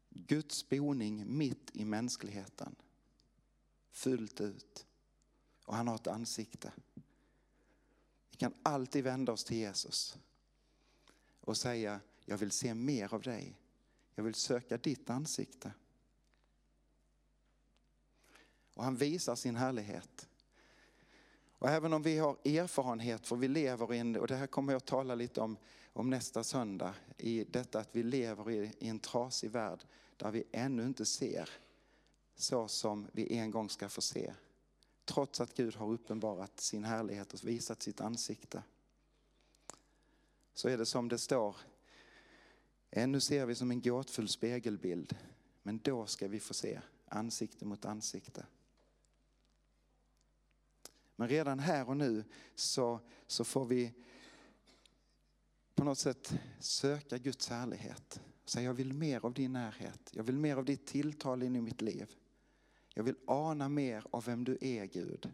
Guds 0.09 0.69
boning 0.69 1.37
mitt 1.37 1.71
i 1.73 1.85
mänskligheten. 1.85 2.75
Fullt 3.91 4.41
ut. 4.41 4.85
Och 5.65 5.75
han 5.75 5.87
har 5.87 5.95
ett 5.95 6.07
ansikte. 6.07 6.73
Vi 8.33 8.37
kan 8.37 8.53
alltid 8.63 9.03
vända 9.03 9.31
oss 9.31 9.43
till 9.43 9.57
Jesus 9.57 10.17
och 11.41 11.57
säga, 11.57 11.99
jag 12.25 12.37
vill 12.37 12.51
se 12.51 12.73
mer 12.73 13.13
av 13.13 13.21
dig. 13.21 13.57
Jag 14.15 14.23
vill 14.23 14.33
söka 14.33 14.77
ditt 14.77 15.09
ansikte. 15.09 15.73
Och 18.73 18.83
han 18.83 18.95
visar 18.95 19.35
sin 19.35 19.55
härlighet. 19.55 20.27
Och 21.47 21.69
även 21.69 21.93
om 21.93 22.01
vi 22.01 22.17
har 22.17 22.37
erfarenhet, 22.45 23.27
för 23.27 23.35
vi 23.35 23.47
lever 23.47 23.93
i 23.93 23.97
en, 23.97 24.15
och 24.15 24.27
det 24.27 24.35
här 24.35 24.47
kommer 24.47 24.73
jag 24.73 24.77
att 24.77 24.85
tala 24.85 25.15
lite 25.15 25.41
om, 25.41 25.57
om 25.93 26.09
nästa 26.09 26.43
söndag, 26.43 26.95
i 27.17 27.43
detta 27.43 27.79
att 27.79 27.89
vi 27.91 28.03
lever 28.03 28.51
i, 28.51 28.71
i 28.79 28.87
en 28.87 28.99
trasig 28.99 29.51
värld 29.51 29.83
där 30.17 30.31
vi 30.31 30.43
ännu 30.51 30.85
inte 30.85 31.05
ser 31.05 31.49
så 32.35 32.67
som 32.67 33.07
vi 33.11 33.37
en 33.37 33.51
gång 33.51 33.69
ska 33.69 33.89
få 33.89 34.01
se. 34.01 34.33
Trots 35.05 35.41
att 35.41 35.53
Gud 35.53 35.75
har 35.75 35.91
uppenbarat 35.91 36.59
sin 36.59 36.83
härlighet 36.83 37.33
och 37.33 37.47
visat 37.47 37.81
sitt 37.81 38.01
ansikte. 38.01 38.63
Så 40.53 40.69
är 40.69 40.77
det 40.77 40.85
som 40.85 41.09
det 41.09 41.17
står, 41.17 41.57
eh, 42.89 43.03
ännu 43.03 43.19
ser 43.19 43.45
vi 43.45 43.55
som 43.55 43.71
en 43.71 43.81
gåtfull 43.81 44.29
spegelbild, 44.29 45.17
men 45.63 45.77
då 45.77 46.05
ska 46.05 46.27
vi 46.27 46.39
få 46.39 46.53
se 46.53 46.81
ansikte 47.07 47.65
mot 47.65 47.85
ansikte. 47.85 48.45
Men 51.15 51.27
redan 51.27 51.59
här 51.59 51.89
och 51.89 51.97
nu 51.97 52.23
så, 52.55 52.99
så 53.27 53.43
får 53.43 53.65
vi 53.65 53.93
på 55.75 55.83
något 55.83 55.99
sätt 55.99 56.33
söka 56.59 57.17
Guds 57.17 57.49
härlighet. 57.49 58.21
Säga 58.45 58.65
jag 58.65 58.73
vill 58.73 58.93
mer 58.93 59.25
av 59.25 59.33
din 59.33 59.53
närhet. 59.53 60.09
Jag 60.11 60.23
vill 60.23 60.37
mer 60.37 60.55
av 60.55 60.65
ditt 60.65 60.87
tilltal 60.87 61.43
in 61.43 61.55
i 61.55 61.61
mitt 61.61 61.81
liv. 61.81 62.15
Jag 62.93 63.03
vill 63.03 63.15
ana 63.27 63.69
mer 63.69 64.05
av 64.11 64.25
vem 64.25 64.43
du 64.43 64.57
är 64.61 64.85
Gud 64.85 65.31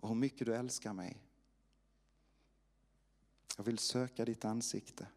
och 0.00 0.08
hur 0.08 0.16
mycket 0.16 0.46
du 0.46 0.54
älskar 0.54 0.92
mig. 0.92 1.22
Jag 3.56 3.64
vill 3.64 3.78
söka 3.78 4.24
ditt 4.24 4.44
ansikte. 4.44 5.08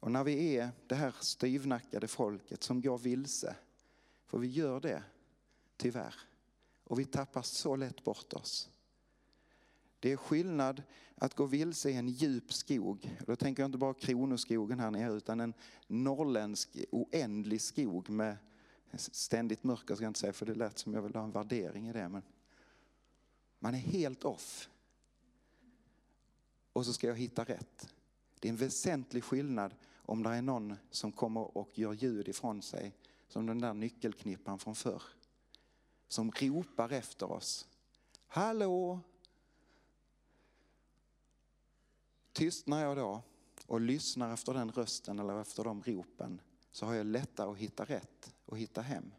Och 0.00 0.12
när 0.12 0.24
vi 0.24 0.56
är 0.56 0.70
det 0.86 0.94
här 0.94 1.14
styvnackade 1.20 2.08
folket 2.08 2.62
som 2.62 2.80
går 2.80 2.98
vilse, 2.98 3.56
för 4.26 4.38
vi 4.38 4.48
gör 4.48 4.80
det 4.80 5.02
tyvärr, 5.76 6.14
och 6.84 6.98
vi 6.98 7.04
tappar 7.04 7.42
så 7.42 7.76
lätt 7.76 8.04
bort 8.04 8.32
oss. 8.32 8.70
Det 10.00 10.12
är 10.12 10.16
skillnad 10.16 10.82
att 11.14 11.34
gå 11.34 11.46
vilse 11.46 11.90
i 11.90 11.96
en 11.96 12.08
djup 12.08 12.52
skog. 12.52 13.16
Då 13.26 13.36
tänker 13.36 13.62
jag 13.62 13.68
inte 13.68 13.78
bara 13.78 13.94
kronoskogen 13.94 14.80
här 14.80 14.90
nere 14.90 15.12
utan 15.12 15.40
en 15.40 15.54
norrländsk 15.86 16.76
oändlig 16.90 17.60
skog 17.60 18.10
med 18.10 18.36
ständigt 18.96 19.64
mörker 19.64 19.94
ska 19.94 20.04
jag 20.04 20.10
inte 20.10 20.20
säga 20.20 20.32
för 20.32 20.46
det 20.46 20.54
lät 20.54 20.78
som 20.78 20.94
jag 20.94 21.02
vill 21.02 21.14
ha 21.14 21.24
en 21.24 21.30
värdering 21.30 21.88
i 21.88 21.92
det. 21.92 22.08
Men 22.08 22.22
man 23.58 23.74
är 23.74 23.78
helt 23.78 24.24
off. 24.24 24.68
Och 26.72 26.86
så 26.86 26.92
ska 26.92 27.06
jag 27.06 27.16
hitta 27.16 27.44
rätt. 27.44 27.94
Det 28.40 28.48
är 28.48 28.50
en 28.50 28.56
väsentlig 28.56 29.24
skillnad 29.24 29.74
om 29.96 30.22
det 30.22 30.30
är 30.30 30.42
någon 30.42 30.76
som 30.90 31.12
kommer 31.12 31.56
och 31.56 31.78
gör 31.78 31.92
ljud 31.92 32.28
ifrån 32.28 32.62
sig 32.62 32.94
som 33.28 33.46
den 33.46 33.60
där 33.60 33.74
nyckelknippan 33.74 34.58
från 34.58 34.74
förr. 34.74 35.02
Som 36.08 36.30
ropar 36.30 36.92
efter 36.92 37.32
oss. 37.32 37.68
Hallå! 38.26 39.00
Tystnar 42.32 42.82
jag 42.82 42.96
då 42.96 43.22
och 43.66 43.80
lyssnar 43.80 44.34
efter 44.34 44.54
den 44.54 44.72
rösten 44.72 45.18
eller 45.18 45.40
efter 45.40 45.64
de 45.64 45.82
ropen 45.82 46.40
så 46.72 46.86
har 46.86 46.94
jag 46.94 47.06
lättare 47.06 47.50
att 47.50 47.58
hitta 47.58 47.84
rätt 47.84 48.34
och 48.46 48.58
hitta 48.58 48.82
hem. 48.82 49.12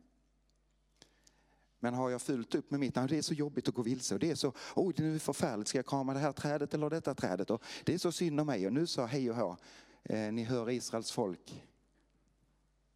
Men 1.80 1.94
har 1.94 2.10
jag 2.10 2.22
fullt 2.22 2.56
upp 2.56 2.72
med 2.72 2.80
mitt, 2.80 2.94
det 2.94 3.18
är 3.18 3.22
så 3.22 3.34
jobbigt 3.34 3.68
att 3.68 3.76
gå 3.76 3.82
vilse 3.82 4.14
och 4.14 4.20
det 4.20 4.32
är 4.32 4.36
så, 4.36 4.54
oj 4.76 4.94
det 4.98 5.06
är 5.06 5.20
förfärligt, 5.20 5.68
ska 5.68 5.78
jag 5.78 5.86
krama 5.86 6.14
det 6.14 6.20
här 6.20 6.32
trädet 6.32 6.74
eller 6.74 6.90
detta 6.90 7.16
trädet? 7.16 7.50
Och 7.50 7.64
det 7.84 7.94
är 7.94 7.98
så 7.98 8.12
synd 8.12 8.40
om 8.40 8.48
mig 8.48 8.68
och 8.68 8.74
nu 8.74 8.88
sa 8.88 9.06
hej 9.06 9.30
och 9.30 9.36
hå, 9.36 9.58
eh, 10.04 10.32
ni 10.32 10.44
hör 10.44 10.70
Israels 10.70 11.12
folk, 11.12 11.64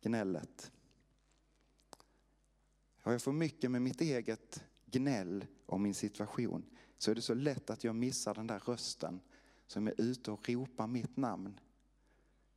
gnället. 0.01 0.71
Har 3.01 3.11
jag 3.11 3.21
för 3.21 3.31
mycket 3.31 3.71
med 3.71 3.81
mitt 3.81 4.01
eget 4.01 4.63
gnäll 4.85 5.45
om 5.65 5.83
min 5.83 5.93
situation 5.93 6.65
så 6.97 7.11
är 7.11 7.15
det 7.15 7.21
så 7.21 7.33
lätt 7.33 7.69
att 7.69 7.83
jag 7.83 7.95
missar 7.95 8.33
den 8.33 8.47
där 8.47 8.59
rösten 8.59 9.19
som 9.67 9.87
är 9.87 9.93
ute 9.97 10.31
och 10.31 10.49
ropar 10.49 10.87
mitt 10.87 11.17
namn. 11.17 11.59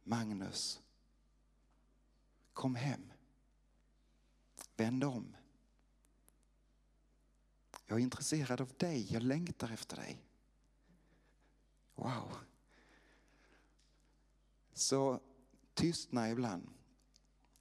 Magnus, 0.02 0.82
kom 2.52 2.74
hem. 2.74 3.12
Vänd 4.76 5.04
om. 5.04 5.36
Jag 7.86 7.98
är 7.98 8.02
intresserad 8.02 8.60
av 8.60 8.72
dig, 8.76 9.12
jag 9.12 9.22
längtar 9.22 9.70
efter 9.70 9.96
dig. 9.96 10.22
Wow. 11.94 12.36
Så 14.72 15.20
tystna 15.74 16.30
ibland 16.30 16.68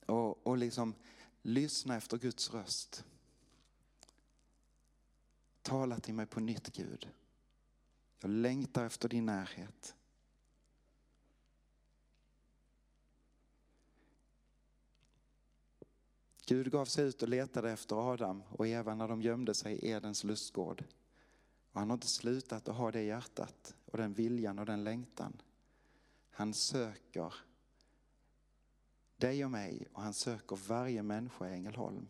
och, 0.06 0.48
och 0.48 0.58
liksom 0.58 0.96
lyssna 1.42 1.96
efter 1.96 2.18
Guds 2.18 2.52
röst. 2.54 3.06
Tala 5.62 6.00
till 6.00 6.14
mig 6.14 6.26
på 6.26 6.40
nytt 6.40 6.74
Gud. 6.74 7.10
Jag 8.20 8.32
längtar 8.32 8.86
efter 8.86 9.10
din 9.10 9.26
närhet. 9.26 9.96
Gud 16.46 16.72
gav 16.72 16.86
sig 16.86 17.06
ut 17.06 17.24
och 17.24 17.30
letade 17.30 17.72
efter 17.72 18.12
Adam 18.14 18.44
och 18.50 18.68
Eva 18.68 18.96
när 18.96 19.08
de 19.08 19.22
gömde 19.22 19.56
sig 19.56 19.74
i 19.74 19.90
Edens 19.90 20.24
lustgård. 20.24 20.84
Och 21.72 21.80
han 21.80 21.90
har 21.90 21.98
inte 21.98 22.08
slutat 22.08 22.70
att 22.70 22.76
ha 22.76 22.92
det 22.92 23.04
hjärtat 23.04 23.76
och 23.86 23.98
den 23.98 24.14
viljan 24.14 24.60
och 24.60 24.66
den 24.66 24.84
längtan. 24.84 25.42
Han 26.30 26.54
söker 26.54 27.34
dig 29.18 29.46
och 29.46 29.52
mig 29.52 29.88
och 29.94 30.02
han 30.02 30.14
söker 30.14 30.56
varje 30.56 31.04
människa 31.04 31.50
i 31.50 31.54
Ängelholm. 31.54 32.08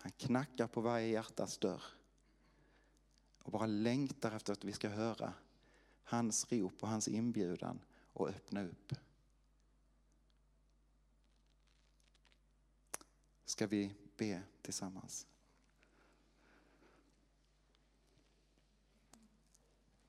Han 0.00 0.12
knackar 0.12 0.66
på 0.66 0.80
varje 0.80 1.06
hjärtas 1.06 1.58
dörr 1.58 1.82
och 3.42 3.52
bara 3.52 3.66
längtar 3.66 4.32
efter 4.32 4.52
att 4.52 4.64
vi 4.64 4.72
ska 4.72 4.88
höra 4.88 5.34
hans 6.04 6.52
rop 6.52 6.82
och 6.82 6.88
hans 6.88 7.08
inbjudan 7.08 7.80
och 8.12 8.28
öppna 8.28 8.64
upp. 8.64 8.92
Ska 13.44 13.66
vi 13.66 13.94
be 14.16 14.42
tillsammans? 14.62 15.26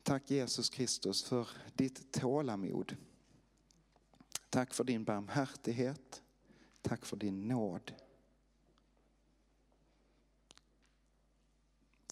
Tack 0.04 0.32
Jesus 0.32 0.70
Kristus 0.70 1.24
för 1.24 1.48
ditt 1.74 2.12
tålamod. 2.12 2.96
Tack 4.50 4.74
för 4.74 4.84
din 4.84 5.04
barmhärtighet. 5.04 6.22
Tack 6.82 7.06
för 7.06 7.18
din 7.18 7.48
nåd. 7.48 7.94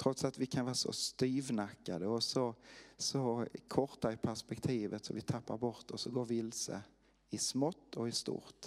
Trots 0.01 0.23
att 0.23 0.37
vi 0.37 0.45
kan 0.45 0.65
vara 0.65 0.75
så 0.75 0.93
styvnackade 0.93 2.07
och 2.07 2.23
så, 2.23 2.55
så 2.97 3.47
korta 3.67 4.13
i 4.13 4.17
perspektivet 4.17 5.05
så 5.05 5.13
vi 5.13 5.21
tappar 5.21 5.57
bort 5.57 5.91
oss 5.91 6.05
och 6.05 6.13
går 6.13 6.25
vilse 6.25 6.81
i 7.29 7.37
smått 7.37 7.95
och 7.95 8.07
i 8.07 8.11
stort. 8.11 8.65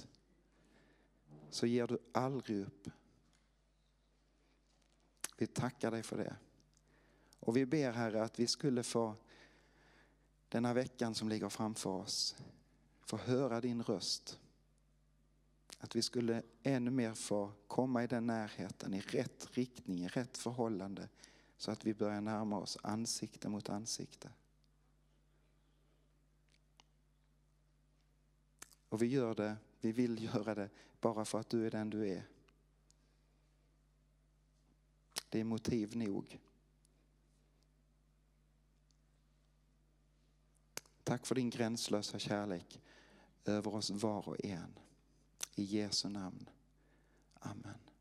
Så 1.50 1.66
ger 1.66 1.86
du 1.86 1.98
aldrig 2.12 2.60
upp. 2.60 2.88
Vi 5.36 5.46
tackar 5.46 5.90
dig 5.90 6.02
för 6.02 6.16
det. 6.16 6.36
Och 7.40 7.56
vi 7.56 7.66
ber 7.66 7.92
Herre 7.92 8.22
att 8.22 8.38
vi 8.38 8.46
skulle 8.46 8.82
få 8.82 9.14
denna 10.48 10.74
veckan 10.74 11.14
som 11.14 11.28
ligger 11.28 11.48
framför 11.48 11.90
oss 11.90 12.36
få 13.00 13.16
höra 13.16 13.60
din 13.60 13.82
röst. 13.82 14.38
Att 15.84 15.96
vi 15.96 16.02
skulle 16.02 16.42
ännu 16.62 16.90
mer 16.90 17.14
få 17.14 17.52
komma 17.66 18.04
i 18.04 18.06
den 18.06 18.26
närheten, 18.26 18.94
i 18.94 19.00
rätt 19.00 19.48
riktning, 19.56 20.04
i 20.04 20.08
rätt 20.08 20.38
förhållande. 20.38 21.08
Så 21.56 21.70
att 21.70 21.84
vi 21.84 21.94
börjar 21.94 22.20
närma 22.20 22.58
oss 22.58 22.78
ansikte 22.82 23.48
mot 23.48 23.68
ansikte. 23.68 24.30
Och 28.88 29.02
vi 29.02 29.06
gör 29.06 29.34
det, 29.34 29.56
vi 29.80 29.92
vill 29.92 30.24
göra 30.24 30.54
det 30.54 30.70
bara 31.00 31.24
för 31.24 31.40
att 31.40 31.48
du 31.48 31.66
är 31.66 31.70
den 31.70 31.90
du 31.90 32.08
är. 32.08 32.26
Det 35.28 35.40
är 35.40 35.44
motiv 35.44 35.96
nog. 35.96 36.38
Tack 41.02 41.26
för 41.26 41.34
din 41.34 41.50
gränslösa 41.50 42.18
kärlek 42.18 42.80
över 43.44 43.74
oss 43.74 43.90
var 43.90 44.28
och 44.28 44.44
en. 44.44 44.78
I 45.56 45.66
Jesu 45.66 46.08
namn. 46.08 46.46
Amen. 47.42 47.93